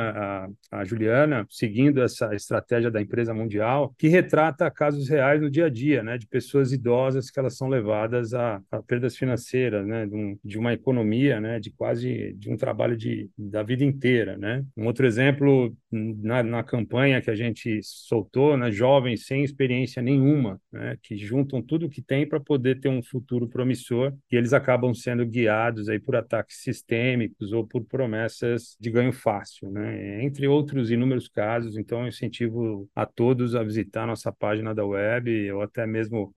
a, 0.71 0.79
a 0.79 0.85
Juliana, 0.85 1.45
seguindo 1.49 2.01
essa 2.01 2.33
estratégia 2.33 2.89
da 2.89 3.01
empresa 3.01 3.33
mundial, 3.33 3.93
que 3.97 4.07
retrata 4.07 4.71
casos 4.71 5.09
reais 5.09 5.41
no 5.41 5.49
dia 5.49 5.65
a 5.65 5.69
dia, 5.69 6.01
né, 6.01 6.17
de 6.17 6.27
pessoas 6.27 6.71
idosas 6.71 7.29
que 7.29 7.39
elas 7.39 7.57
são 7.57 7.67
levadas 7.67 8.33
a, 8.33 8.61
a 8.71 8.81
perdas 8.81 9.17
financeiras 9.17 9.32
financeiras, 9.33 9.85
né, 9.85 10.05
de, 10.05 10.15
um, 10.15 10.39
de, 10.43 10.57
uma 10.57 10.73
economia, 10.73 11.39
né, 11.39 11.59
de 11.59 11.71
quase 11.71 12.33
de 12.33 12.49
um 12.49 12.57
trabalho 12.57 12.95
de, 12.95 13.29
da 13.37 13.63
vida 13.63 13.83
inteira, 13.83 14.37
né. 14.37 14.63
Um 14.77 14.85
outro 14.85 15.05
exemplo 15.05 15.75
na, 15.91 16.43
na 16.43 16.63
campanha 16.63 17.21
que 17.21 17.31
a 17.31 17.35
gente 17.35 17.79
soltou, 17.83 18.55
né, 18.57 18.71
jovens 18.71 19.25
sem 19.25 19.43
experiência 19.43 20.01
nenhuma, 20.01 20.59
né, 20.71 20.97
que 21.01 21.17
juntam 21.17 21.61
tudo 21.61 21.89
que 21.89 22.01
tem 22.01 22.27
para 22.27 22.39
poder 22.39 22.79
ter 22.79 22.89
um 22.89 23.01
futuro 23.01 23.47
promissor 23.47 24.13
e 24.31 24.35
eles 24.35 24.53
acabam 24.53 24.93
sendo 24.93 25.25
guiados 25.25 25.89
aí 25.89 25.99
por 25.99 26.15
ataques 26.15 26.61
sistêmicos 26.61 27.51
ou 27.51 27.65
por 27.65 27.83
promessas 27.85 28.77
de 28.79 28.89
ganho 28.89 29.11
fácil, 29.11 29.71
né, 29.71 30.23
entre 30.23 30.47
outros 30.47 30.91
inúmeros 30.91 31.27
casos. 31.27 31.77
Então, 31.77 32.01
eu 32.01 32.07
incentivo 32.07 32.87
a 32.95 33.05
todos 33.05 33.55
a 33.55 33.63
visitar 33.63 34.05
nossa 34.05 34.31
página 34.31 34.73
da 34.73 34.85
web 34.85 35.51
ou 35.51 35.61
até 35.61 35.85
mesmo 35.85 36.33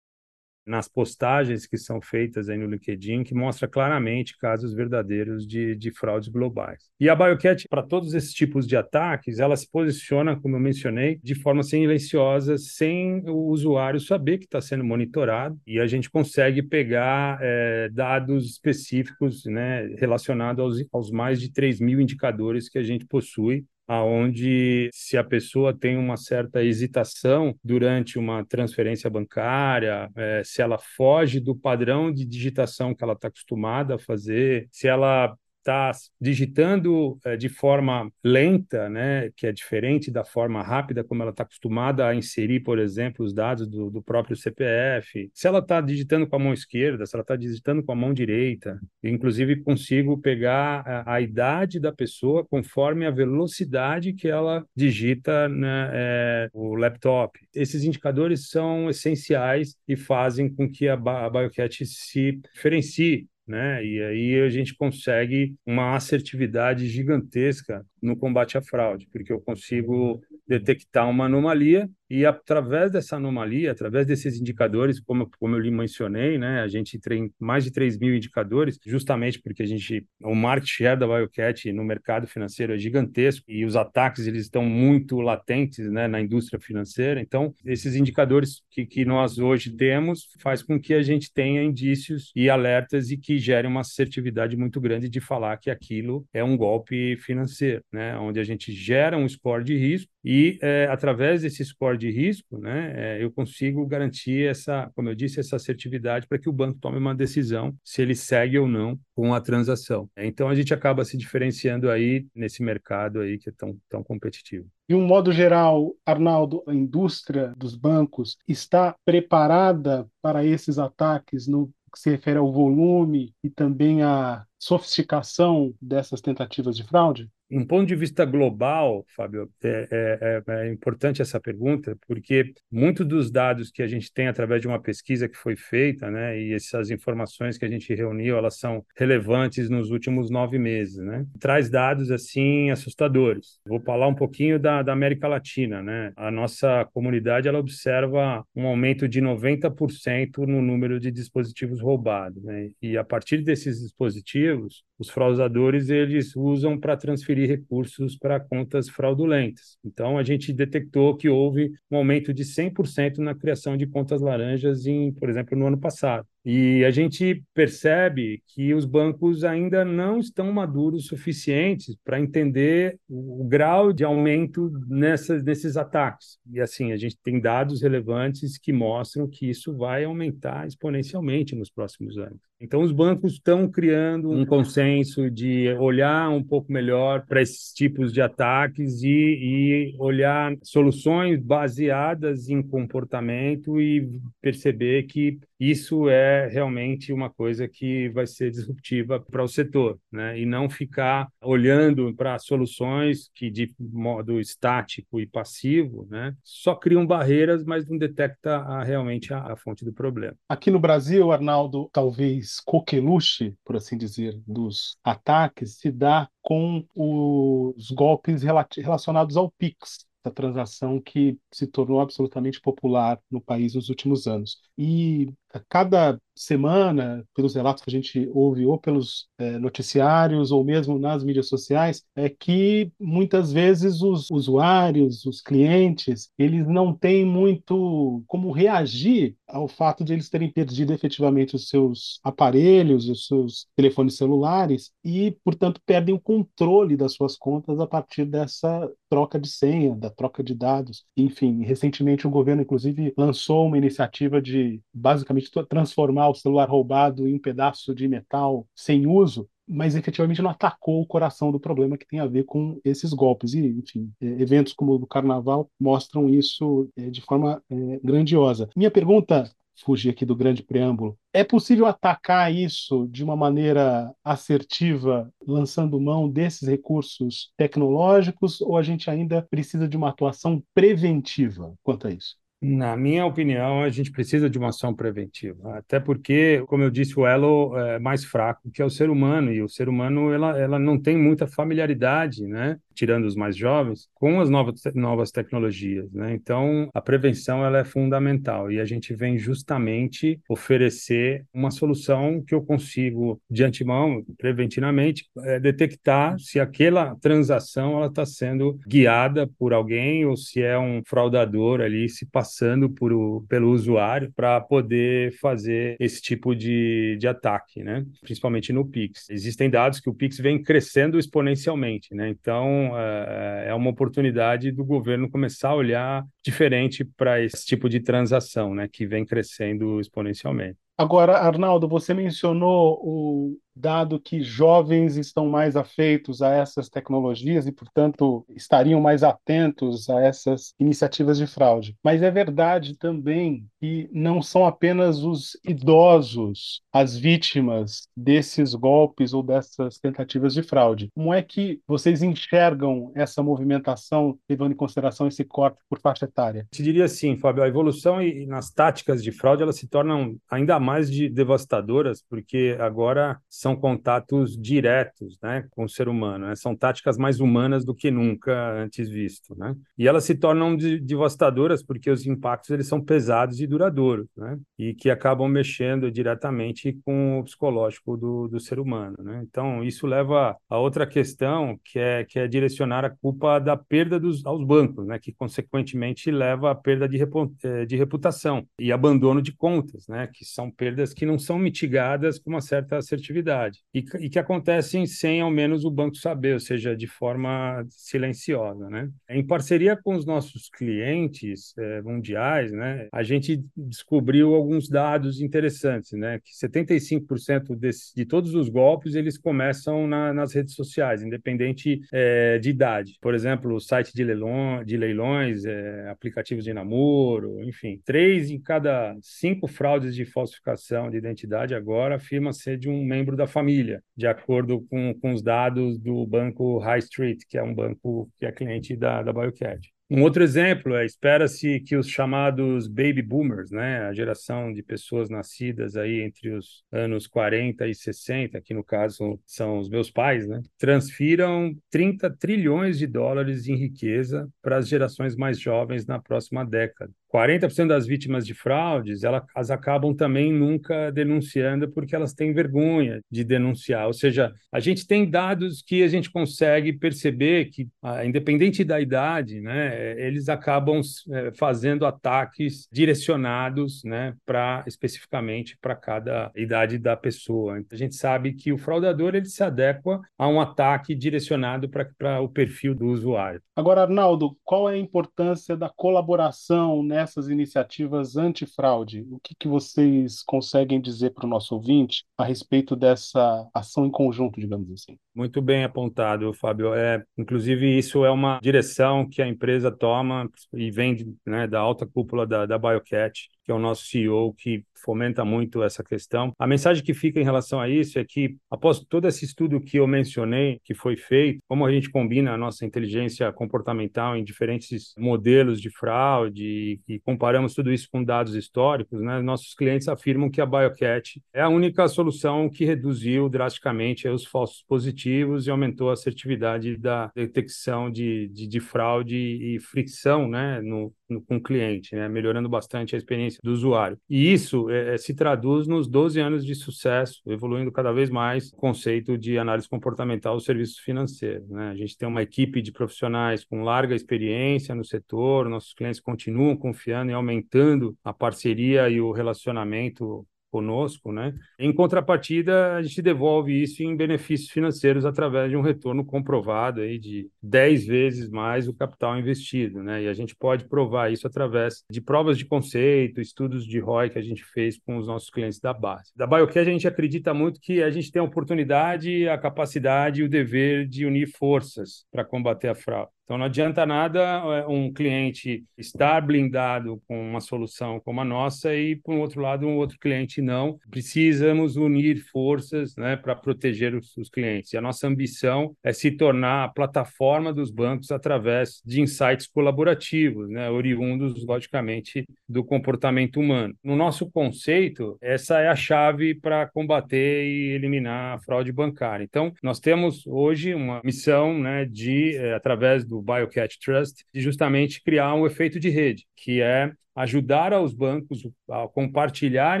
nas 0.66 0.88
postagens 0.88 1.66
que 1.66 1.78
são 1.78 2.00
feitas 2.00 2.48
aí 2.48 2.58
no 2.58 2.66
LinkedIn, 2.66 3.22
que 3.22 3.34
mostra 3.34 3.68
claramente 3.68 4.36
casos 4.36 4.74
verdadeiros 4.74 5.46
de, 5.46 5.76
de 5.76 5.90
fraudes 5.92 6.28
globais. 6.28 6.90
E 6.98 7.08
a 7.08 7.14
Biocat, 7.14 7.68
para 7.68 7.82
todos 7.82 8.14
esses 8.14 8.32
tipos 8.32 8.66
de 8.66 8.76
ataques, 8.76 9.38
ela 9.38 9.56
se 9.56 9.70
posiciona, 9.70 10.38
como 10.38 10.56
eu 10.56 10.60
mencionei, 10.60 11.20
de 11.22 11.34
forma 11.34 11.62
silenciosa, 11.62 12.58
sem 12.58 13.22
o 13.28 13.48
usuário 13.48 14.00
saber 14.00 14.38
que 14.38 14.44
está 14.44 14.60
sendo 14.60 14.84
monitorado, 14.84 15.58
e 15.66 15.78
a 15.78 15.86
gente 15.86 16.10
consegue 16.10 16.62
pegar 16.62 17.38
é, 17.40 17.88
dados 17.90 18.46
específicos 18.46 19.44
né, 19.44 19.86
relacionados 19.96 20.62
aos, 20.62 20.88
aos 20.92 21.10
mais 21.10 21.40
de 21.40 21.52
3 21.52 21.80
mil 21.80 22.00
indicadores 22.00 22.68
que 22.68 22.78
a 22.78 22.82
gente 22.82 23.06
possui 23.06 23.64
aonde 23.86 24.90
se 24.92 25.16
a 25.16 25.24
pessoa 25.24 25.72
tem 25.76 25.96
uma 25.96 26.16
certa 26.16 26.62
hesitação 26.62 27.54
durante 27.62 28.18
uma 28.18 28.44
transferência 28.44 29.08
bancária, 29.08 30.10
é, 30.16 30.42
se 30.44 30.60
ela 30.60 30.78
foge 30.78 31.40
do 31.40 31.54
padrão 31.54 32.12
de 32.12 32.24
digitação 32.24 32.94
que 32.94 33.04
ela 33.04 33.12
está 33.12 33.28
acostumada 33.28 33.94
a 33.94 33.98
fazer, 33.98 34.68
se 34.72 34.88
ela 34.88 35.36
está 35.66 35.90
digitando 36.20 37.18
é, 37.24 37.36
de 37.36 37.48
forma 37.48 38.08
lenta, 38.22 38.88
né, 38.88 39.30
que 39.36 39.48
é 39.48 39.52
diferente 39.52 40.10
da 40.12 40.24
forma 40.24 40.62
rápida 40.62 41.02
como 41.02 41.22
ela 41.22 41.32
está 41.32 41.42
acostumada 41.42 42.06
a 42.06 42.14
inserir, 42.14 42.60
por 42.60 42.78
exemplo, 42.78 43.24
os 43.24 43.34
dados 43.34 43.66
do, 43.66 43.90
do 43.90 44.00
próprio 44.00 44.36
CPF, 44.36 45.28
se 45.34 45.48
ela 45.48 45.58
está 45.58 45.80
digitando 45.80 46.26
com 46.26 46.36
a 46.36 46.38
mão 46.38 46.52
esquerda, 46.52 47.04
se 47.04 47.16
ela 47.16 47.22
está 47.22 47.34
digitando 47.34 47.82
com 47.82 47.90
a 47.90 47.96
mão 47.96 48.14
direita, 48.14 48.78
inclusive 49.02 49.62
consigo 49.62 50.18
pegar 50.18 50.82
a, 50.86 51.14
a, 51.14 51.20
idade 51.20 51.80
da 51.80 51.92
pessoa 51.92 52.46
conforme 52.46 53.04
a 53.04 53.10
velocidade 53.10 54.12
que 54.12 54.28
ela 54.28 54.64
digita 54.74 55.48
né, 55.48 55.90
é, 55.92 56.50
o 56.52 56.76
laptop. 56.76 57.38
Esses 57.52 57.82
indicadores 57.82 58.48
são 58.48 58.88
essenciais 58.88 59.76
e 59.88 59.96
fazem 59.96 60.52
com 60.52 60.70
que 60.70 60.88
a, 60.88 60.94
a 60.94 61.30
BioCat 61.30 61.84
se 61.84 62.40
diferencie 62.54 63.26
né? 63.46 63.84
E 63.84 64.02
aí 64.02 64.40
a 64.40 64.48
gente 64.48 64.74
consegue 64.74 65.54
uma 65.64 65.94
assertividade 65.94 66.86
gigantesca 66.88 67.84
no 68.02 68.16
combate 68.16 68.58
à 68.58 68.62
fraude, 68.62 69.08
porque 69.12 69.32
eu 69.32 69.40
consigo 69.40 70.20
detectar 70.46 71.08
uma 71.08 71.26
anomalia 71.26 71.88
e 72.08 72.24
através 72.24 72.92
dessa 72.92 73.16
anomalia, 73.16 73.72
através 73.72 74.06
desses 74.06 74.40
indicadores, 74.40 75.00
como, 75.00 75.28
como 75.38 75.56
eu 75.56 75.60
lhe 75.60 75.70
mencionei, 75.70 76.38
né, 76.38 76.60
a 76.60 76.68
gente 76.68 76.98
tem 76.98 77.32
mais 77.38 77.64
de 77.64 77.72
3 77.72 77.98
mil 77.98 78.14
indicadores, 78.14 78.78
justamente 78.86 79.40
porque 79.40 79.62
a 79.62 79.66
gente, 79.66 80.06
o 80.22 80.34
market 80.34 80.68
share 80.68 80.98
da 80.98 81.06
Biocat 81.06 81.72
no 81.72 81.84
mercado 81.84 82.26
financeiro 82.26 82.74
é 82.74 82.78
gigantesco 82.78 83.44
e 83.48 83.64
os 83.64 83.76
ataques 83.76 84.26
eles 84.26 84.42
estão 84.42 84.64
muito 84.64 85.20
latentes 85.20 85.90
né, 85.90 86.06
na 86.06 86.20
indústria 86.20 86.60
financeira. 86.60 87.20
Então, 87.20 87.52
esses 87.64 87.96
indicadores 87.96 88.62
que, 88.70 88.86
que 88.86 89.04
nós 89.04 89.38
hoje 89.38 89.70
temos 89.70 90.28
faz 90.40 90.62
com 90.62 90.80
que 90.80 90.94
a 90.94 91.02
gente 91.02 91.32
tenha 91.32 91.62
indícios 91.62 92.32
e 92.36 92.48
alertas 92.48 93.10
e 93.10 93.16
que 93.16 93.38
gere 93.38 93.66
uma 93.66 93.80
assertividade 93.80 94.56
muito 94.56 94.80
grande 94.80 95.08
de 95.08 95.20
falar 95.20 95.56
que 95.56 95.70
aquilo 95.70 96.24
é 96.32 96.44
um 96.44 96.56
golpe 96.56 97.16
financeiro, 97.16 97.82
né, 97.92 98.16
onde 98.18 98.38
a 98.38 98.44
gente 98.44 98.72
gera 98.72 99.16
um 99.16 99.28
score 99.28 99.64
de 99.64 99.76
risco 99.76 100.10
e 100.24 100.58
é, 100.60 100.88
através 100.90 101.42
desse 101.42 101.64
score 101.64 101.95
de 101.96 102.10
risco, 102.10 102.58
né, 102.58 102.92
é, 102.96 103.22
eu 103.22 103.30
consigo 103.30 103.86
garantir 103.86 104.46
essa, 104.46 104.90
como 104.94 105.08
eu 105.08 105.14
disse, 105.14 105.40
essa 105.40 105.56
assertividade 105.56 106.26
para 106.26 106.38
que 106.38 106.48
o 106.48 106.52
banco 106.52 106.78
tome 106.80 106.98
uma 106.98 107.14
decisão 107.14 107.74
se 107.84 108.02
ele 108.02 108.14
segue 108.14 108.58
ou 108.58 108.68
não 108.68 108.98
com 109.14 109.34
a 109.34 109.40
transação. 109.40 110.08
Então 110.16 110.48
a 110.48 110.54
gente 110.54 110.72
acaba 110.74 111.04
se 111.04 111.16
diferenciando 111.16 111.90
aí 111.90 112.26
nesse 112.34 112.62
mercado 112.62 113.20
aí 113.20 113.38
que 113.38 113.48
é 113.48 113.52
tão, 113.56 113.76
tão 113.88 114.02
competitivo. 114.02 114.66
De 114.88 114.94
um 114.94 115.04
modo 115.04 115.32
geral, 115.32 115.94
Arnaldo, 116.04 116.62
a 116.66 116.74
indústria 116.74 117.52
dos 117.56 117.74
bancos 117.74 118.36
está 118.46 118.94
preparada 119.04 120.06
para 120.22 120.44
esses 120.44 120.78
ataques 120.78 121.46
no 121.46 121.70
que 121.92 122.00
se 122.00 122.10
refere 122.10 122.38
ao 122.38 122.52
volume 122.52 123.34
e 123.42 123.48
também 123.48 124.02
à 124.02 124.44
sofisticação 124.58 125.74
dessas 125.80 126.20
tentativas 126.20 126.76
de 126.76 126.84
fraude? 126.84 127.30
Um 127.50 127.64
ponto 127.64 127.86
de 127.86 127.94
vista 127.94 128.24
global, 128.24 129.04
Fábio, 129.14 129.48
é, 129.62 129.88
é, 129.90 130.42
é, 130.48 130.66
é, 130.66 130.72
importante 130.72 131.22
essa 131.22 131.40
pergunta, 131.40 131.96
porque 132.06 132.52
muitos 132.70 133.06
dos 133.06 133.30
dados 133.30 133.70
que 133.70 133.82
a 133.82 133.86
gente 133.86 134.12
tem 134.12 134.26
através 134.26 134.60
de 134.60 134.66
uma 134.66 134.80
pesquisa 134.80 135.28
que 135.28 135.36
foi 135.36 135.54
feita, 135.54 136.10
né, 136.10 136.40
e 136.40 136.52
essas 136.54 136.90
informações 136.90 137.56
que 137.56 137.64
a 137.64 137.68
gente 137.68 137.94
reuniu, 137.94 138.36
elas 138.36 138.58
são 138.58 138.84
relevantes 138.96 139.70
nos 139.70 139.90
últimos 139.90 140.28
nove 140.28 140.58
meses, 140.58 140.96
né? 140.96 141.24
Traz 141.38 141.70
dados 141.70 142.10
assim 142.10 142.70
assustadores. 142.70 143.60
Vou 143.66 143.80
falar 143.80 144.08
um 144.08 144.14
pouquinho 144.14 144.58
da, 144.58 144.82
da 144.82 144.92
América 144.92 145.28
Latina, 145.28 145.82
né? 145.82 146.12
A 146.16 146.30
nossa 146.30 146.84
comunidade 146.92 147.46
ela 147.46 147.58
observa 147.58 148.44
um 148.56 148.66
aumento 148.66 149.08
de 149.08 149.20
90% 149.20 150.38
no 150.38 150.60
número 150.60 150.98
de 150.98 151.12
dispositivos 151.12 151.80
roubados, 151.80 152.42
né? 152.42 152.70
E 152.82 152.96
a 152.96 153.04
partir 153.04 153.42
desses 153.42 153.80
dispositivos, 153.80 154.45
os 154.52 155.10
fraudadores 155.10 155.88
eles 155.88 156.34
usam 156.36 156.78
para 156.78 156.96
transferir 156.96 157.48
recursos 157.48 158.16
para 158.16 158.40
contas 158.40 158.88
fraudulentas. 158.88 159.78
Então 159.84 160.18
a 160.18 160.22
gente 160.22 160.52
detectou 160.52 161.16
que 161.16 161.28
houve 161.28 161.72
um 161.90 161.96
aumento 161.96 162.32
de 162.32 162.44
100% 162.44 163.18
na 163.18 163.34
criação 163.34 163.76
de 163.76 163.86
contas 163.86 164.20
laranjas 164.20 164.86
em, 164.86 165.12
por 165.12 165.28
exemplo, 165.28 165.56
no 165.58 165.66
ano 165.66 165.78
passado. 165.78 166.26
E 166.48 166.84
a 166.84 166.92
gente 166.92 167.42
percebe 167.52 168.40
que 168.46 168.72
os 168.72 168.84
bancos 168.84 169.42
ainda 169.42 169.84
não 169.84 170.20
estão 170.20 170.52
maduros 170.52 171.06
suficientes 171.06 171.96
para 172.04 172.20
entender 172.20 173.00
o, 173.08 173.44
grau 173.48 173.92
de 173.92 174.04
aumento 174.04 174.70
nessas, 174.86 175.42
nesses 175.42 175.76
ataques. 175.76 176.38
E 176.48 176.60
assim, 176.60 176.92
a 176.92 176.96
gente 176.96 177.18
tem 177.20 177.40
dados 177.40 177.82
relevantes 177.82 178.58
que 178.58 178.72
mostram 178.72 179.26
que 179.26 179.50
isso 179.50 179.76
vai 179.76 180.04
aumentar 180.04 180.68
exponencialmente 180.68 181.56
nos 181.56 181.68
próximos 181.68 182.16
anos. 182.16 182.38
Então, 182.58 182.80
os 182.80 182.90
bancos 182.90 183.34
estão 183.34 183.68
criando 183.68 184.30
um 184.30 184.46
consenso 184.46 185.30
de 185.30 185.70
olhar 185.74 186.30
um 186.30 186.42
pouco 186.42 186.72
melhor 186.72 187.26
para 187.26 187.42
esses 187.42 187.70
tipos 187.72 188.12
de 188.12 188.22
ataques 188.22 189.02
e, 189.02 189.08
e 189.08 189.96
olhar 189.98 190.56
soluções 190.62 191.38
baseadas 191.38 192.48
em 192.48 192.62
comportamento 192.62 193.78
e 193.78 194.20
perceber 194.40 195.02
que 195.02 195.38
isso 195.60 196.08
é 196.08 196.35
realmente 196.44 197.12
uma 197.12 197.30
coisa 197.30 197.66
que 197.66 198.10
vai 198.10 198.26
ser 198.26 198.50
disruptiva 198.50 199.18
para 199.18 199.42
o 199.42 199.48
setor, 199.48 199.98
né? 200.12 200.38
E 200.38 200.44
não 200.44 200.68
ficar 200.68 201.28
olhando 201.42 202.14
para 202.14 202.38
soluções 202.38 203.30
que 203.34 203.50
de 203.50 203.74
modo 203.78 204.38
estático 204.38 205.18
e 205.18 205.26
passivo, 205.26 206.06
né? 206.10 206.34
Só 206.44 206.74
criam 206.74 207.06
barreiras, 207.06 207.64
mas 207.64 207.88
não 207.88 207.96
detecta 207.96 208.58
a, 208.58 208.84
realmente 208.84 209.32
a, 209.32 209.52
a 209.52 209.56
fonte 209.56 209.84
do 209.84 209.92
problema. 209.92 210.36
Aqui 210.48 210.70
no 210.70 210.78
Brasil, 210.78 211.32
Arnaldo, 211.32 211.88
talvez 211.92 212.60
coqueluche, 212.60 213.54
por 213.64 213.76
assim 213.76 213.96
dizer, 213.96 214.38
dos 214.46 214.98
ataques 215.02 215.78
se 215.78 215.90
dá 215.90 216.28
com 216.42 216.84
os 216.94 217.90
golpes 217.90 218.42
relacionados 218.42 219.36
ao 219.36 219.50
Pix, 219.50 220.06
essa 220.26 220.30
transação 220.30 221.00
que 221.00 221.38
se 221.52 221.66
tornou 221.66 222.00
absolutamente 222.00 222.60
popular 222.60 223.18
no 223.30 223.40
país 223.40 223.74
nos 223.74 223.88
últimos 223.88 224.26
anos. 224.26 224.60
E 224.76 225.32
a 225.56 225.62
cada 225.68 226.18
semana, 226.36 227.24
pelos 227.34 227.54
relatos 227.54 227.82
que 227.82 227.88
a 227.88 227.92
gente 227.92 228.28
ouve, 228.32 228.66
ou 228.66 228.78
pelos 228.78 229.26
é, 229.38 229.58
noticiários, 229.58 230.52
ou 230.52 230.62
mesmo 230.62 230.98
nas 230.98 231.24
mídias 231.24 231.48
sociais, 231.48 232.04
é 232.14 232.28
que 232.28 232.92
muitas 233.00 233.50
vezes 233.52 234.02
os 234.02 234.30
usuários, 234.30 235.24
os 235.24 235.40
clientes, 235.40 236.30
eles 236.38 236.66
não 236.68 236.92
têm 236.92 237.24
muito 237.24 238.22
como 238.26 238.52
reagir 238.52 239.34
ao 239.48 239.66
fato 239.66 240.04
de 240.04 240.12
eles 240.12 240.28
terem 240.28 240.52
perdido 240.52 240.92
efetivamente 240.92 241.56
os 241.56 241.68
seus 241.68 242.20
aparelhos, 242.22 243.08
os 243.08 243.26
seus 243.26 243.66
telefones 243.74 244.16
celulares, 244.16 244.90
e, 245.02 245.36
portanto, 245.42 245.80
perdem 245.86 246.14
o 246.14 246.20
controle 246.20 246.96
das 246.96 247.14
suas 247.14 247.36
contas 247.36 247.80
a 247.80 247.86
partir 247.86 248.24
dessa 248.26 248.90
troca 249.08 249.38
de 249.38 249.48
senha, 249.48 249.94
da 249.94 250.10
troca 250.10 250.42
de 250.42 250.54
dados. 250.54 251.04
Enfim, 251.16 251.62
recentemente 251.62 252.26
o 252.26 252.30
governo, 252.30 252.62
inclusive, 252.62 253.14
lançou 253.16 253.66
uma 253.66 253.78
iniciativa 253.78 254.42
de, 254.42 254.80
basicamente, 254.92 255.45
transformar 255.68 256.28
o 256.28 256.34
celular 256.34 256.68
roubado 256.68 257.28
em 257.28 257.34
um 257.34 257.38
pedaço 257.38 257.94
de 257.94 258.08
metal 258.08 258.66
sem 258.74 259.06
uso, 259.06 259.48
mas 259.68 259.96
efetivamente 259.96 260.40
não 260.40 260.50
atacou 260.50 261.00
o 261.00 261.06
coração 261.06 261.50
do 261.50 261.58
problema 261.58 261.98
que 261.98 262.06
tem 262.06 262.20
a 262.20 262.26
ver 262.26 262.44
com 262.44 262.80
esses 262.84 263.12
golpes. 263.12 263.54
E, 263.54 263.66
enfim, 263.66 264.12
é, 264.20 264.26
eventos 264.26 264.72
como 264.72 264.92
o 264.92 264.98
do 264.98 265.06
Carnaval 265.06 265.68
mostram 265.80 266.28
isso 266.28 266.88
é, 266.96 267.10
de 267.10 267.20
forma 267.20 267.62
é, 267.68 268.00
grandiosa. 268.02 268.68
Minha 268.76 268.90
pergunta 268.90 269.50
fugir 269.84 270.10
aqui 270.10 270.24
do 270.24 270.36
grande 270.36 270.62
preâmbulo. 270.62 271.18
É 271.32 271.44
possível 271.44 271.86
atacar 271.86 272.52
isso 272.52 273.06
de 273.08 273.22
uma 273.22 273.36
maneira 273.36 274.10
assertiva, 274.24 275.30
lançando 275.46 276.00
mão 276.00 276.28
desses 276.28 276.66
recursos 276.66 277.52
tecnológicos, 277.56 278.60
ou 278.60 278.76
a 278.76 278.82
gente 278.82 279.10
ainda 279.10 279.42
precisa 279.42 279.86
de 279.86 279.96
uma 279.96 280.08
atuação 280.08 280.62
preventiva 280.74 281.74
quanto 281.82 282.06
a 282.06 282.10
isso? 282.10 282.36
Na 282.68 282.96
minha 282.96 283.24
opinião, 283.24 283.82
a 283.82 283.90
gente 283.90 284.10
precisa 284.10 284.50
de 284.50 284.58
uma 284.58 284.70
ação 284.70 284.92
preventiva, 284.92 285.76
até 285.78 286.00
porque, 286.00 286.64
como 286.66 286.82
eu 286.82 286.90
disse, 286.90 287.18
o 287.18 287.24
elo 287.26 287.76
é 287.78 287.98
mais 288.00 288.24
fraco 288.24 288.70
que 288.72 288.82
é 288.82 288.84
o 288.84 288.90
ser 288.90 289.08
humano, 289.08 289.52
e 289.52 289.62
o 289.62 289.68
ser 289.68 289.88
humano 289.88 290.32
ela, 290.32 290.58
ela 290.58 290.78
não 290.78 291.00
tem 291.00 291.16
muita 291.16 291.46
familiaridade, 291.46 292.44
né? 292.46 292.76
Tirando 292.96 293.26
os 293.26 293.36
mais 293.36 293.56
jovens, 293.56 294.08
com 294.14 294.40
as 294.40 294.48
novas, 294.48 294.82
novas 294.94 295.30
tecnologias. 295.30 296.10
Né? 296.12 296.32
Então, 296.32 296.88
a 296.94 297.00
prevenção 297.00 297.64
ela 297.64 297.78
é 297.78 297.84
fundamental 297.84 298.72
e 298.72 298.80
a 298.80 298.84
gente 298.84 299.14
vem 299.14 299.38
justamente 299.38 300.40
oferecer 300.48 301.44
uma 301.52 301.70
solução 301.70 302.42
que 302.42 302.54
eu 302.54 302.62
consigo, 302.62 303.40
de 303.50 303.62
antemão, 303.62 304.24
preventivamente, 304.38 305.26
é, 305.44 305.60
detectar 305.60 306.38
se 306.38 306.58
aquela 306.58 307.14
transação 307.16 308.04
está 308.04 308.24
sendo 308.24 308.78
guiada 308.86 309.48
por 309.58 309.72
alguém 309.72 310.24
ou 310.24 310.36
se 310.36 310.62
é 310.62 310.78
um 310.78 311.02
fraudador 311.06 311.80
ali 311.80 312.08
se 312.08 312.24
passando 312.26 312.88
por 312.88 313.12
o, 313.12 313.44
pelo 313.48 313.70
usuário 313.70 314.32
para 314.34 314.60
poder 314.60 315.32
fazer 315.38 315.96
esse 316.00 316.22
tipo 316.22 316.54
de, 316.54 317.16
de 317.18 317.28
ataque, 317.28 317.82
né? 317.82 318.04
principalmente 318.22 318.72
no 318.72 318.86
Pix. 318.86 319.28
Existem 319.28 319.68
dados 319.68 320.00
que 320.00 320.08
o 320.08 320.14
Pix 320.14 320.38
vem 320.38 320.62
crescendo 320.62 321.18
exponencialmente, 321.18 322.14
né? 322.14 322.28
então 322.28 322.85
é, 322.94 323.66
é 323.68 323.74
uma 323.74 323.90
oportunidade 323.90 324.70
do 324.70 324.84
governo 324.84 325.30
começar 325.30 325.70
a 325.70 325.74
olhar 325.74 326.24
diferente 326.44 327.04
para 327.04 327.40
esse 327.40 327.64
tipo 327.64 327.88
de 327.88 328.00
transação, 328.00 328.74
né, 328.74 328.88
que 328.90 329.06
vem 329.06 329.24
crescendo 329.24 329.98
exponencialmente. 330.00 330.76
Agora, 330.98 331.38
Arnaldo, 331.38 331.88
você 331.88 332.14
mencionou 332.14 332.98
o 333.02 333.56
dado 333.76 334.18
que 334.18 334.42
jovens 334.42 335.16
estão 335.16 335.46
mais 335.46 335.76
afeitos 335.76 336.40
a 336.42 336.50
essas 336.50 336.88
tecnologias 336.88 337.66
e, 337.66 337.72
portanto, 337.72 338.44
estariam 338.50 339.00
mais 339.00 339.22
atentos 339.22 340.08
a 340.08 340.20
essas 340.20 340.72
iniciativas 340.80 341.38
de 341.38 341.46
fraude. 341.46 341.96
Mas 342.02 342.22
é 342.22 342.30
verdade 342.30 342.96
também 342.96 343.66
que 343.78 344.08
não 344.12 344.40
são 344.40 344.66
apenas 344.66 345.22
os 345.22 345.58
idosos 345.64 346.80
as 346.96 347.14
vítimas 347.14 348.08
desses 348.16 348.74
golpes 348.74 349.34
ou 349.34 349.42
dessas 349.42 349.98
tentativas 349.98 350.54
de 350.54 350.62
fraude. 350.62 351.10
Como 351.14 351.32
é 351.32 351.42
que 351.42 351.78
vocês 351.86 352.22
enxergam 352.22 353.12
essa 353.14 353.42
movimentação, 353.42 354.38
levando 354.48 354.72
em 354.72 354.76
consideração 354.76 355.26
esse 355.26 355.44
corte 355.44 355.78
por 355.90 356.00
faixa 356.00 356.24
etária? 356.24 356.66
Te 356.70 356.82
diria 356.82 357.04
assim, 357.04 357.36
Fábio, 357.36 357.62
a 357.62 357.68
evolução 357.68 358.22
e 358.22 358.46
nas 358.46 358.70
táticas 358.70 359.22
de 359.22 359.30
fraude 359.30 359.62
elas 359.62 359.76
se 359.76 359.86
tornam 359.86 360.36
ainda 360.50 360.80
mais 360.80 361.10
de 361.10 361.28
devastadoras, 361.28 362.24
porque 362.28 362.76
agora 362.80 363.38
são 363.66 363.74
contatos 363.74 364.56
diretos 364.56 365.36
né, 365.42 365.66
com 365.70 365.84
o 365.84 365.88
ser 365.88 366.08
humano. 366.08 366.46
Né? 366.46 366.54
São 366.54 366.76
táticas 366.76 367.18
mais 367.18 367.40
humanas 367.40 367.84
do 367.84 367.92
que 367.92 368.12
nunca 368.12 368.80
antes 368.80 369.08
visto. 369.08 369.56
Né? 369.58 369.74
E 369.98 370.06
elas 370.06 370.22
se 370.22 370.36
tornam 370.36 370.76
devastadoras 370.76 371.82
porque 371.82 372.08
os 372.08 372.24
impactos 372.26 372.70
eles 372.70 372.86
são 372.86 373.02
pesados 373.02 373.60
e 373.60 373.66
duradouros, 373.66 374.28
né? 374.36 374.56
e 374.78 374.94
que 374.94 375.10
acabam 375.10 375.48
mexendo 375.48 376.12
diretamente 376.12 376.96
com 377.04 377.40
o 377.40 377.44
psicológico 377.44 378.16
do, 378.16 378.46
do 378.46 378.60
ser 378.60 378.78
humano. 378.78 379.16
Né? 379.20 379.44
Então, 379.48 379.82
isso 379.82 380.06
leva 380.06 380.56
a 380.68 380.78
outra 380.78 381.04
questão, 381.04 381.76
que 381.84 381.98
é, 381.98 382.24
que 382.24 382.38
é 382.38 382.46
direcionar 382.46 383.04
a 383.04 383.10
culpa 383.10 383.58
da 383.58 383.76
perda 383.76 384.20
dos, 384.20 384.46
aos 384.46 384.64
bancos, 384.64 385.08
né? 385.08 385.18
que, 385.18 385.32
consequentemente, 385.32 386.30
leva 386.30 386.70
à 386.70 386.74
perda 386.74 387.08
de, 387.08 387.18
eh, 387.64 387.84
de 387.84 387.96
reputação 387.96 388.64
e 388.78 388.92
abandono 388.92 389.42
de 389.42 389.52
contas, 389.52 390.06
né? 390.06 390.28
que 390.32 390.44
são 390.44 390.70
perdas 390.70 391.12
que 391.12 391.26
não 391.26 391.36
são 391.36 391.58
mitigadas 391.58 392.38
com 392.38 392.50
uma 392.50 392.60
certa 392.60 392.98
assertividade 392.98 393.55
e, 393.94 394.04
e, 394.20 394.30
que 394.30 394.38
acontecem 394.38 395.06
sem 395.06 395.40
ao 395.40 395.50
menos 395.50 395.84
o 395.84 395.90
banco 395.90 396.16
saber, 396.16 396.54
ou 396.54 396.60
seja, 396.60 396.96
de 396.96 397.06
forma 397.06 397.84
silenciosa, 397.88 398.88
né? 398.88 399.08
Em 399.28 399.46
parceria 399.46 399.96
com 399.96 400.14
os 400.14 400.26
nossos 400.26 400.68
clientes 400.68 401.74
é, 401.78 402.02
mundiais, 402.02 402.72
né, 402.72 403.08
a 403.12 403.22
gente 403.22 403.64
descobriu 403.76 404.54
alguns 404.54 404.88
dados 404.88 405.40
interessantes, 405.40 406.12
né? 406.12 406.40
Que 406.44 406.52
75% 406.52 407.76
desse, 407.76 408.14
de 408.14 408.24
todos 408.24 408.54
os 408.54 408.68
golpes 408.68 409.14
eles 409.14 409.38
começam 409.38 410.06
na, 410.06 410.32
nas 410.32 410.52
redes 410.52 410.74
sociais, 410.74 411.22
independente 411.22 412.00
é, 412.12 412.58
de 412.58 412.70
idade. 412.70 413.16
Por 413.20 413.34
exemplo, 413.34 413.74
o 413.74 413.80
site 413.80 414.14
de, 414.14 414.24
leilão, 414.24 414.84
de 414.84 414.96
leilões, 414.96 415.64
é, 415.64 416.08
aplicativos 416.08 416.64
de 416.64 416.72
namoro, 416.72 417.62
enfim, 417.62 418.00
três 418.04 418.50
em 418.50 418.60
cada 418.60 419.16
cinco 419.22 419.66
fraudes 419.66 420.14
de 420.14 420.24
falsificação 420.24 421.10
de 421.10 421.16
identidade 421.16 421.74
agora 421.74 422.16
afirma 422.16 422.52
ser 422.52 422.78
de 422.78 422.88
um 422.88 423.04
membro 423.04 423.36
da 423.36 423.45
família, 423.46 424.02
de 424.16 424.26
acordo 424.26 424.80
com, 424.88 425.14
com 425.14 425.32
os 425.32 425.42
dados 425.42 425.98
do 425.98 426.26
banco 426.26 426.78
High 426.78 427.00
Street, 427.00 427.40
que 427.48 427.58
é 427.58 427.62
um 427.62 427.74
banco 427.74 428.30
que 428.38 428.46
é 428.46 428.52
cliente 428.52 428.96
da, 428.96 429.22
da 429.22 429.32
BioCat. 429.32 429.96
Um 430.08 430.22
outro 430.22 430.44
exemplo 430.44 430.94
é 430.94 431.04
espera-se 431.04 431.80
que 431.80 431.96
os 431.96 432.08
chamados 432.08 432.86
baby 432.86 433.22
boomers, 433.22 433.72
né, 433.72 434.02
a 434.02 434.12
geração 434.12 434.72
de 434.72 434.80
pessoas 434.80 435.28
nascidas 435.28 435.96
aí 435.96 436.20
entre 436.20 436.50
os 436.50 436.84
anos 436.92 437.26
40 437.26 437.88
e 437.88 437.94
60, 437.94 438.60
que 438.60 438.72
no 438.72 438.84
caso 438.84 439.40
são 439.44 439.80
os 439.80 439.88
meus 439.88 440.08
pais, 440.08 440.46
né, 440.46 440.62
transfiram 440.78 441.74
30 441.90 442.30
trilhões 442.30 442.98
de 443.00 443.06
dólares 443.08 443.66
em 443.66 443.74
riqueza 443.74 444.48
para 444.62 444.76
as 444.76 444.86
gerações 444.86 445.34
mais 445.34 445.58
jovens 445.58 446.06
na 446.06 446.20
próxima 446.20 446.64
década. 446.64 447.10
40% 447.36 447.88
das 447.88 448.06
vítimas 448.06 448.46
de 448.46 448.54
fraudes, 448.54 449.22
elas 449.22 449.70
acabam 449.70 450.14
também 450.14 450.50
nunca 450.50 451.10
denunciando 451.12 451.86
porque 451.90 452.16
elas 452.16 452.32
têm 452.32 452.54
vergonha 452.54 453.20
de 453.30 453.44
denunciar. 453.44 454.06
Ou 454.06 454.14
seja, 454.14 454.54
a 454.72 454.80
gente 454.80 455.06
tem 455.06 455.28
dados 455.28 455.82
que 455.82 456.02
a 456.02 456.08
gente 456.08 456.30
consegue 456.30 456.94
perceber 456.94 457.66
que, 457.66 457.86
independente 458.24 458.82
da 458.82 458.98
idade, 458.98 459.60
né, 459.60 460.18
eles 460.18 460.48
acabam 460.48 461.02
é, 461.30 461.52
fazendo 461.52 462.06
ataques 462.06 462.88
direcionados 462.90 464.02
né, 464.02 464.34
para 464.46 464.82
especificamente 464.86 465.76
para 465.78 465.94
cada 465.94 466.50
idade 466.56 466.96
da 466.96 467.16
pessoa. 467.16 467.82
A 467.92 467.96
gente 467.96 468.14
sabe 468.14 468.54
que 468.54 468.72
o 468.72 468.78
fraudador 468.78 469.34
ele 469.34 469.44
se 469.44 469.62
adequa 469.62 470.22
a 470.38 470.48
um 470.48 470.58
ataque 470.58 471.14
direcionado 471.14 471.86
para 471.86 472.40
o 472.40 472.48
perfil 472.48 472.94
do 472.94 473.06
usuário. 473.08 473.60
Agora, 473.74 474.02
Arnaldo, 474.02 474.56
qual 474.64 474.88
é 474.88 474.94
a 474.94 474.98
importância 474.98 475.76
da 475.76 475.90
colaboração 475.90 477.02
né, 477.02 477.25
nessas 477.26 477.48
iniciativas 477.48 478.36
antifraude, 478.36 479.26
o 479.32 479.40
que, 479.40 479.52
que 479.58 479.66
vocês 479.66 480.44
conseguem 480.44 481.00
dizer 481.00 481.30
para 481.30 481.44
o 481.44 481.48
nosso 481.48 481.74
ouvinte 481.74 482.24
a 482.38 482.44
respeito 482.44 482.94
dessa 482.94 483.68
ação 483.74 484.06
em 484.06 484.10
conjunto, 484.10 484.60
digamos 484.60 484.88
assim? 484.92 485.18
Muito 485.34 485.60
bem 485.60 485.82
apontado, 485.82 486.52
Fábio. 486.54 486.94
É, 486.94 487.24
inclusive, 487.36 487.98
isso 487.98 488.24
é 488.24 488.30
uma 488.30 488.60
direção 488.62 489.28
que 489.28 489.42
a 489.42 489.48
empresa 489.48 489.90
toma 489.90 490.48
e 490.72 490.88
vem 490.90 491.36
né, 491.44 491.66
da 491.66 491.80
alta 491.80 492.06
cúpula 492.06 492.46
da, 492.46 492.64
da 492.64 492.78
BioCat, 492.78 493.48
que 493.66 493.72
é 493.72 493.74
o 493.74 493.78
nosso 493.78 494.06
CEO, 494.06 494.54
que 494.54 494.84
fomenta 495.04 495.44
muito 495.44 495.82
essa 495.82 496.02
questão. 496.02 496.52
A 496.58 496.66
mensagem 496.66 497.02
que 497.02 497.12
fica 497.12 497.40
em 497.40 497.44
relação 497.44 497.80
a 497.80 497.88
isso 497.88 498.18
é 498.18 498.24
que, 498.24 498.56
após 498.70 499.00
todo 499.00 499.26
esse 499.26 499.44
estudo 499.44 499.80
que 499.80 499.98
eu 499.98 500.06
mencionei, 500.06 500.80
que 500.84 500.94
foi 500.94 501.16
feito, 501.16 501.58
como 501.68 501.84
a 501.84 501.90
gente 501.90 502.08
combina 502.08 502.52
a 502.52 502.56
nossa 502.56 502.86
inteligência 502.86 503.52
comportamental 503.52 504.36
em 504.36 504.44
diferentes 504.44 505.12
modelos 505.18 505.80
de 505.80 505.90
fraude 505.90 507.00
e 507.08 507.20
comparamos 507.20 507.74
tudo 507.74 507.92
isso 507.92 508.08
com 508.10 508.22
dados 508.22 508.54
históricos, 508.54 509.20
né, 509.20 509.42
nossos 509.42 509.74
clientes 509.74 510.08
afirmam 510.08 510.48
que 510.48 510.60
a 510.60 510.66
BioCat 510.66 511.42
é 511.52 511.60
a 511.60 511.68
única 511.68 512.06
solução 512.06 512.70
que 512.70 512.84
reduziu 512.84 513.48
drasticamente 513.48 514.28
os 514.28 514.44
falsos 514.44 514.84
positivos 514.86 515.66
e 515.66 515.70
aumentou 515.70 516.10
a 516.10 516.12
assertividade 516.12 516.96
da 516.96 517.30
detecção 517.34 518.10
de, 518.10 518.48
de, 518.48 518.66
de 518.66 518.80
fraude 518.80 519.36
e 519.36 519.80
fricção 519.80 520.48
né, 520.48 520.80
no, 520.80 521.12
no, 521.28 521.42
com 521.42 521.56
o 521.56 521.62
cliente, 521.62 522.14
né, 522.14 522.28
melhorando 522.28 522.68
bastante 522.68 523.14
a 523.14 523.18
experiência 523.18 523.55
do 523.62 523.72
usuário. 523.72 524.18
E 524.28 524.52
isso 524.52 524.90
é, 524.90 525.14
é 525.14 525.18
se 525.18 525.34
traduz 525.34 525.86
nos 525.86 526.08
12 526.08 526.40
anos 526.40 526.64
de 526.64 526.74
sucesso, 526.74 527.40
evoluindo 527.46 527.92
cada 527.92 528.12
vez 528.12 528.30
mais 528.30 528.68
o 528.72 528.76
conceito 528.76 529.36
de 529.36 529.58
análise 529.58 529.88
comportamental 529.88 530.54
dos 530.54 530.64
serviços 530.64 530.98
financeiros. 530.98 531.68
Né? 531.68 531.90
A 531.90 531.94
gente 531.94 532.16
tem 532.16 532.28
uma 532.28 532.42
equipe 532.42 532.82
de 532.82 532.92
profissionais 532.92 533.64
com 533.64 533.82
larga 533.82 534.14
experiência 534.14 534.94
no 534.94 535.04
setor, 535.04 535.68
nossos 535.68 535.94
clientes 535.94 536.20
continuam 536.20 536.76
confiando 536.76 537.30
e 537.30 537.34
aumentando 537.34 538.16
a 538.24 538.32
parceria 538.32 539.08
e 539.08 539.20
o 539.20 539.32
relacionamento 539.32 540.46
conosco, 540.76 541.32
né? 541.32 541.54
Em 541.78 541.90
contrapartida, 541.90 542.96
a 542.96 543.02
gente 543.02 543.22
devolve 543.22 543.82
isso 543.82 544.02
em 544.02 544.14
benefícios 544.14 544.70
financeiros 544.70 545.24
através 545.24 545.70
de 545.70 545.76
um 545.76 545.80
retorno 545.80 546.22
comprovado 546.22 547.00
aí 547.00 547.18
de 547.18 547.48
10 547.62 548.04
vezes 548.04 548.50
mais 548.50 548.86
o 548.86 548.92
capital 548.92 549.38
investido, 549.38 550.02
né? 550.02 550.24
E 550.24 550.28
a 550.28 550.34
gente 550.34 550.54
pode 550.54 550.84
provar 550.84 551.32
isso 551.32 551.46
através 551.46 552.04
de 552.10 552.20
provas 552.20 552.58
de 552.58 552.66
conceito, 552.66 553.40
estudos 553.40 553.86
de 553.86 553.98
ROI 553.98 554.28
que 554.28 554.38
a 554.38 554.42
gente 554.42 554.62
fez 554.64 554.98
com 554.98 555.16
os 555.16 555.26
nossos 555.26 555.48
clientes 555.48 555.80
da 555.80 555.94
base. 555.94 556.30
Da 556.36 556.46
BioCare, 556.46 556.90
a 556.90 556.92
gente 556.92 557.08
acredita 557.08 557.54
muito 557.54 557.80
que 557.80 558.02
a 558.02 558.10
gente 558.10 558.30
tem 558.30 558.40
a 558.40 558.44
oportunidade, 558.44 559.48
a 559.48 559.56
capacidade 559.56 560.42
e 560.42 560.44
o 560.44 560.48
dever 560.48 561.08
de 561.08 561.24
unir 561.24 561.46
forças 561.56 562.26
para 562.30 562.44
combater 562.44 562.88
a 562.88 562.94
fraude. 562.94 563.30
Então, 563.46 563.56
não 563.56 563.66
adianta 563.66 564.04
nada 564.04 564.40
é, 564.40 564.86
um 564.88 565.12
cliente 565.12 565.84
estar 565.96 566.40
blindado 566.40 567.22
com 567.28 567.40
uma 567.40 567.60
solução 567.60 568.18
como 568.18 568.40
a 568.40 568.44
nossa 568.44 568.92
e, 568.92 569.14
por 569.14 569.36
outro 569.36 569.60
lado, 569.60 569.86
um 569.86 569.98
outro 569.98 570.18
cliente 570.18 570.60
não. 570.60 570.98
Precisamos 571.08 571.96
unir 571.96 572.40
forças 572.50 573.14
né, 573.14 573.36
para 573.36 573.54
proteger 573.54 574.16
os, 574.16 574.36
os 574.36 574.50
clientes. 574.50 574.92
E 574.92 574.96
a 574.96 575.00
nossa 575.00 575.28
ambição 575.28 575.94
é 576.02 576.12
se 576.12 576.32
tornar 576.32 576.84
a 576.84 576.88
plataforma 576.88 577.72
dos 577.72 577.92
bancos 577.92 578.32
através 578.32 579.00
de 579.06 579.20
insights 579.20 579.68
colaborativos, 579.68 580.68
né, 580.68 580.90
oriundos, 580.90 581.64
logicamente, 581.64 582.44
do 582.68 582.82
comportamento 582.82 583.60
humano. 583.60 583.94
No 584.02 584.16
nosso 584.16 584.50
conceito, 584.50 585.38
essa 585.40 585.78
é 585.78 585.86
a 585.86 585.94
chave 585.94 586.52
para 586.52 586.88
combater 586.88 587.64
e 587.64 587.90
eliminar 587.92 588.56
a 588.56 588.58
fraude 588.58 588.90
bancária. 588.90 589.44
Então, 589.44 589.72
nós 589.80 590.00
temos 590.00 590.44
hoje 590.48 590.94
uma 590.94 591.20
missão 591.22 591.78
né, 591.78 592.04
de, 592.04 592.56
eh, 592.56 592.74
através 592.74 593.24
do 593.24 593.35
do 593.36 593.42
BioCat 593.42 593.98
Trust, 594.00 594.44
de 594.52 594.60
justamente 594.60 595.22
criar 595.22 595.54
um 595.54 595.66
efeito 595.66 596.00
de 596.00 596.08
rede, 596.08 596.44
que 596.56 596.80
é 596.80 597.12
ajudar 597.36 597.92
aos 597.92 598.14
bancos 598.14 598.66
a 598.90 599.06
compartilhar 599.08 600.00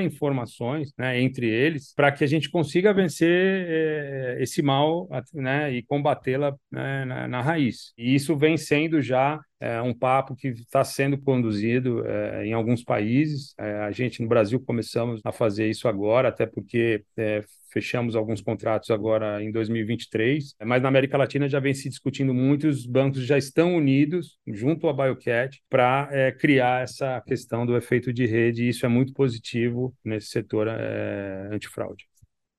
informações 0.00 0.90
né, 0.96 1.20
entre 1.20 1.46
eles 1.46 1.92
para 1.94 2.10
que 2.10 2.24
a 2.24 2.26
gente 2.26 2.50
consiga 2.50 2.94
vencer 2.94 3.28
eh, 3.28 4.38
esse 4.40 4.62
mal 4.62 5.06
né, 5.34 5.70
e 5.70 5.82
combatê-la 5.82 6.56
né, 6.72 7.04
na, 7.04 7.28
na, 7.28 7.42
raiz. 7.42 7.92
E 7.98 8.14
isso 8.14 8.34
vem 8.34 8.56
sendo 8.56 9.02
já 9.02 9.38
é 9.60 9.80
um 9.80 9.94
papo 9.94 10.36
que 10.36 10.48
está 10.48 10.84
sendo 10.84 11.18
conduzido 11.18 12.06
é, 12.06 12.46
em 12.46 12.52
alguns 12.52 12.84
países. 12.84 13.54
É, 13.58 13.80
a 13.80 13.90
gente 13.90 14.22
no 14.22 14.28
Brasil 14.28 14.60
começamos 14.60 15.20
a 15.24 15.32
fazer 15.32 15.68
isso 15.68 15.88
agora, 15.88 16.28
até 16.28 16.46
porque 16.46 17.04
é, 17.16 17.42
fechamos 17.72 18.16
alguns 18.16 18.40
contratos 18.40 18.90
agora 18.90 19.42
em 19.42 19.50
2023, 19.50 20.54
mas 20.64 20.82
na 20.82 20.88
América 20.88 21.18
Latina 21.18 21.48
já 21.48 21.60
vem 21.60 21.74
se 21.74 21.88
discutindo 21.88 22.32
muito, 22.32 22.66
os 22.66 22.86
bancos 22.86 23.26
já 23.26 23.36
estão 23.36 23.76
unidos 23.76 24.38
junto 24.46 24.88
à 24.88 24.92
BioCat 24.92 25.60
para 25.68 26.08
é, 26.10 26.32
criar 26.32 26.82
essa 26.82 27.20
questão 27.20 27.66
do 27.66 27.76
efeito 27.76 28.12
de 28.12 28.24
rede, 28.26 28.64
e 28.64 28.68
isso 28.68 28.86
é 28.86 28.88
muito 28.88 29.12
positivo 29.12 29.94
nesse 30.04 30.28
setor 30.28 30.68
é, 30.68 31.48
antifraude. 31.52 32.06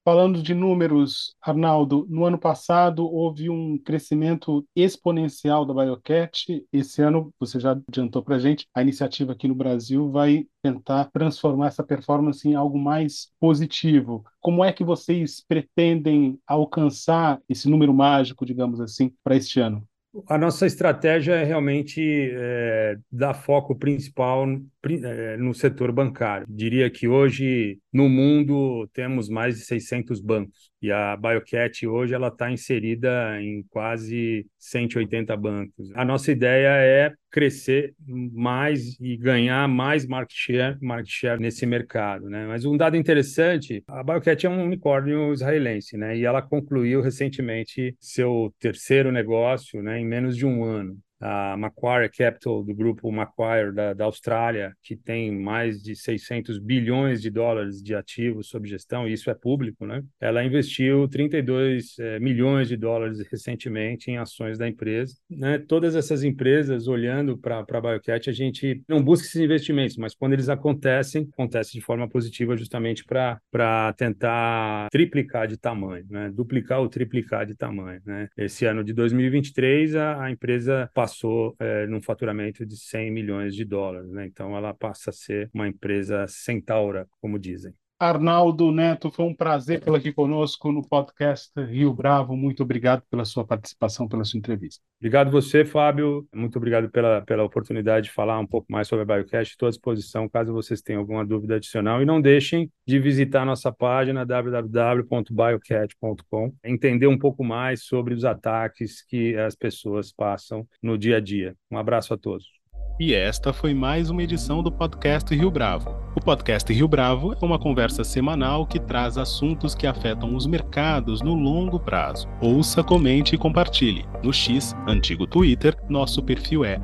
Falando 0.07 0.41
de 0.41 0.53
números, 0.53 1.35
Arnaldo, 1.41 2.07
no 2.09 2.23
ano 2.23 2.39
passado 2.39 3.05
houve 3.05 3.49
um 3.49 3.77
crescimento 3.77 4.65
exponencial 4.73 5.65
da 5.65 5.73
Biocat. 5.73 6.65
Esse 6.71 7.01
ano, 7.01 7.33
você 7.37 7.59
já 7.59 7.71
adiantou 7.71 8.23
para 8.23 8.37
a 8.37 8.39
gente, 8.39 8.65
a 8.73 8.81
iniciativa 8.81 9.33
aqui 9.33 9.49
no 9.49 9.53
Brasil 9.53 10.09
vai 10.09 10.47
tentar 10.63 11.11
transformar 11.11 11.67
essa 11.67 11.83
performance 11.83 12.47
em 12.47 12.55
algo 12.55 12.79
mais 12.79 13.33
positivo. 13.37 14.23
Como 14.39 14.63
é 14.63 14.71
que 14.71 14.81
vocês 14.81 15.43
pretendem 15.45 16.39
alcançar 16.47 17.41
esse 17.49 17.69
número 17.69 17.93
mágico, 17.93 18.45
digamos 18.45 18.79
assim, 18.79 19.11
para 19.21 19.35
este 19.35 19.59
ano? 19.59 19.85
A 20.27 20.37
nossa 20.37 20.65
estratégia 20.65 21.35
é 21.35 21.43
realmente 21.43 22.01
é, 22.33 22.97
dar 23.11 23.33
foco 23.33 23.75
principal 23.75 24.45
é, 24.83 25.37
no 25.37 25.53
setor 25.53 25.91
bancário. 25.91 26.47
Diria 26.49 26.89
que 26.89 27.07
hoje 27.07 27.79
no 27.91 28.09
mundo 28.09 28.87
temos 28.93 29.29
mais 29.29 29.57
de 29.57 29.65
600 29.65 30.19
bancos 30.21 30.71
e 30.81 30.91
a 30.91 31.15
BioCat 31.15 31.85
hoje 31.85 32.13
ela 32.13 32.29
está 32.29 32.51
inserida 32.51 33.41
em 33.41 33.63
quase 33.69 34.45
180 34.57 35.35
bancos. 35.35 35.91
A 35.93 36.05
nossa 36.05 36.31
ideia 36.31 36.69
é 36.69 37.13
crescer 37.37 37.93
mais 38.07 38.99
e 38.99 39.15
ganhar 39.15 39.67
mais 39.67 40.07
market 40.07 40.35
share, 40.35 40.77
market 40.81 41.11
share 41.11 41.39
nesse 41.39 41.67
mercado, 41.67 42.27
né? 42.31 42.47
Mas 42.47 42.65
um 42.65 42.75
dado 42.75 42.97
interessante, 42.97 43.83
a 43.87 44.01
BioCat 44.01 44.47
é 44.47 44.49
um 44.49 44.63
unicórnio 44.63 45.31
israelense, 45.31 45.95
né? 45.95 46.17
E 46.17 46.25
ela 46.25 46.41
concluiu 46.41 46.99
recentemente 46.99 47.95
seu 47.99 48.51
terceiro 48.59 49.11
negócio, 49.11 49.83
né, 49.83 49.99
em 49.99 50.05
menos 50.05 50.35
de 50.35 50.47
um 50.47 50.63
ano 50.63 50.97
a 51.19 51.57
Macquarie 51.57 52.09
Capital, 52.09 52.63
do 52.63 52.73
grupo 52.73 53.11
Macquarie 53.11 53.73
da, 53.73 53.93
da, 53.93 54.05
Austrália, 54.05 54.73
que 54.83 54.95
tem 54.95 55.31
mais 55.31 55.81
de 55.81 55.95
600 55.95 56.59
bilhões 56.59 57.21
de 57.21 57.29
dólares 57.29 57.81
de 57.81 57.95
ativos 57.95 58.47
sob 58.47 58.67
gestão, 58.67 59.07
e 59.07 59.13
isso 59.13 59.29
é 59.29 59.33
público, 59.33 59.85
né? 59.85 60.03
Ela 60.19 60.43
investiu 60.43 61.07
32 61.07 61.97
é, 61.99 62.19
milhões 62.19 62.67
de 62.67 62.77
dólares 62.77 63.19
recentemente 63.31 64.11
em 64.11 64.17
ações 64.17 64.57
da 64.57 64.67
empresa. 64.67 65.15
Né? 65.29 65.57
Todas 65.57 65.95
essas 65.95 66.23
empresas, 66.23 66.87
olhando 66.87 67.37
para 67.37 67.59
a 67.59 67.81
BioCat, 67.81 68.29
a 68.29 68.33
gente 68.33 68.81
não 68.87 69.03
busca 69.03 69.27
esses 69.27 69.41
investimentos, 69.41 69.97
mas 69.97 70.15
quando 70.15 70.33
eles 70.33 70.49
acontecem, 70.49 71.27
acontece 71.33 71.73
de 71.73 71.81
forma 71.81 72.07
positiva 72.07 72.55
justamente 72.55 73.03
para 73.05 73.93
tentar 73.93 74.87
triplicar 74.91 75.47
de 75.47 75.57
tamanho, 75.57 76.05
né? 76.09 76.31
duplicar 76.33 76.79
ou 76.79 76.87
triplicar 76.87 77.45
de 77.45 77.55
tamanho. 77.55 78.01
Né? 78.05 78.27
Esse 78.37 78.65
ano 78.65 78.83
de 78.83 78.93
2023, 78.93 79.95
a, 79.95 80.23
a 80.23 80.31
empresa 80.31 80.89
passou 80.93 81.06
passou 81.07 81.55
é, 81.59 81.87
num 81.87 82.01
faturamento 82.01 82.65
de 82.65 82.75
100 82.77 83.11
milhões 83.11 83.55
de 83.55 83.63
dólares. 83.63 84.11
Né? 84.11 84.25
Então, 84.25 84.55
ela 84.55 84.73
passa 84.73 85.09
a 85.09 85.13
ser 85.13 85.49
uma 85.53 85.67
empresa 85.67 86.27
centaura, 86.27 87.07
como 87.21 87.39
dizem. 87.39 87.73
Arnaldo 87.99 88.71
Neto, 88.71 89.09
foi 89.09 89.25
um 89.25 89.33
prazer 89.33 89.79
tê-lo 89.79 89.95
aqui 89.95 90.13
conosco 90.13 90.71
no 90.71 90.87
podcast 90.87 91.51
Rio 91.57 91.91
Bravo. 91.91 92.37
Muito 92.37 92.61
obrigado 92.61 93.01
pela 93.09 93.25
sua 93.25 93.43
participação, 93.43 94.07
pela 94.07 94.23
sua 94.23 94.37
entrevista. 94.37 94.83
Obrigado 94.99 95.31
você, 95.31 95.65
Fábio. 95.65 96.27
Muito 96.33 96.57
obrigado 96.57 96.91
pela, 96.91 97.21
pela 97.21 97.43
oportunidade 97.43 98.05
de 98.07 98.13
falar 98.13 98.37
um 98.39 98.45
pouco 98.45 98.71
mais 98.71 98.87
sobre 98.87 99.01
a 99.01 99.05
Biocast. 99.05 99.53
Estou 99.53 99.65
à 99.67 99.71
disposição 99.71 100.29
caso 100.29 100.53
vocês 100.53 100.79
tenham 100.81 100.99
alguma 100.99 101.25
dúvida 101.25 101.55
adicional. 101.55 101.99
E 102.01 102.05
não 102.05 102.21
deixem 102.21 102.71
de 102.85 102.99
visitar 102.99 103.43
nossa 103.45 103.71
página 103.71 104.23
www.biocat.com, 104.23 106.53
entender 106.63 107.07
um 107.07 107.17
pouco 107.17 107.43
mais 107.43 107.85
sobre 107.85 108.13
os 108.13 108.23
ataques 108.23 109.01
que 109.01 109.35
as 109.35 109.55
pessoas 109.55 110.11
passam 110.11 110.67
no 110.83 110.95
dia 110.97 111.17
a 111.17 111.19
dia. 111.19 111.55
Um 111.71 111.79
abraço 111.79 112.13
a 112.13 112.17
todos. 112.17 112.56
E 112.99 113.13
esta 113.13 113.53
foi 113.53 113.75
mais 113.75 114.09
uma 114.09 114.23
edição 114.23 114.63
do 114.63 114.71
podcast 114.71 115.33
Rio 115.35 115.51
Bravo. 115.51 115.95
O 116.15 116.19
podcast 116.19 116.73
Rio 116.73 116.87
Bravo 116.87 117.35
é 117.39 117.45
uma 117.45 117.59
conversa 117.59 118.03
semanal 118.03 118.65
que 118.65 118.79
traz 118.79 119.19
assuntos 119.19 119.75
que 119.75 119.85
afetam 119.85 120.35
os 120.35 120.47
mercados 120.47 121.21
no 121.21 121.35
longo 121.35 121.79
prazo. 121.79 122.27
Ouça, 122.41 122.83
comente 122.83 123.35
e 123.35 123.37
compartilhe. 123.37 124.03
No 124.23 124.33
X, 124.33 124.75
antigo 124.87 125.27
Twitter, 125.27 125.77
nosso 125.87 126.23
perfil 126.23 126.65
é 126.65 126.79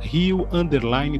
@rio 0.00 0.46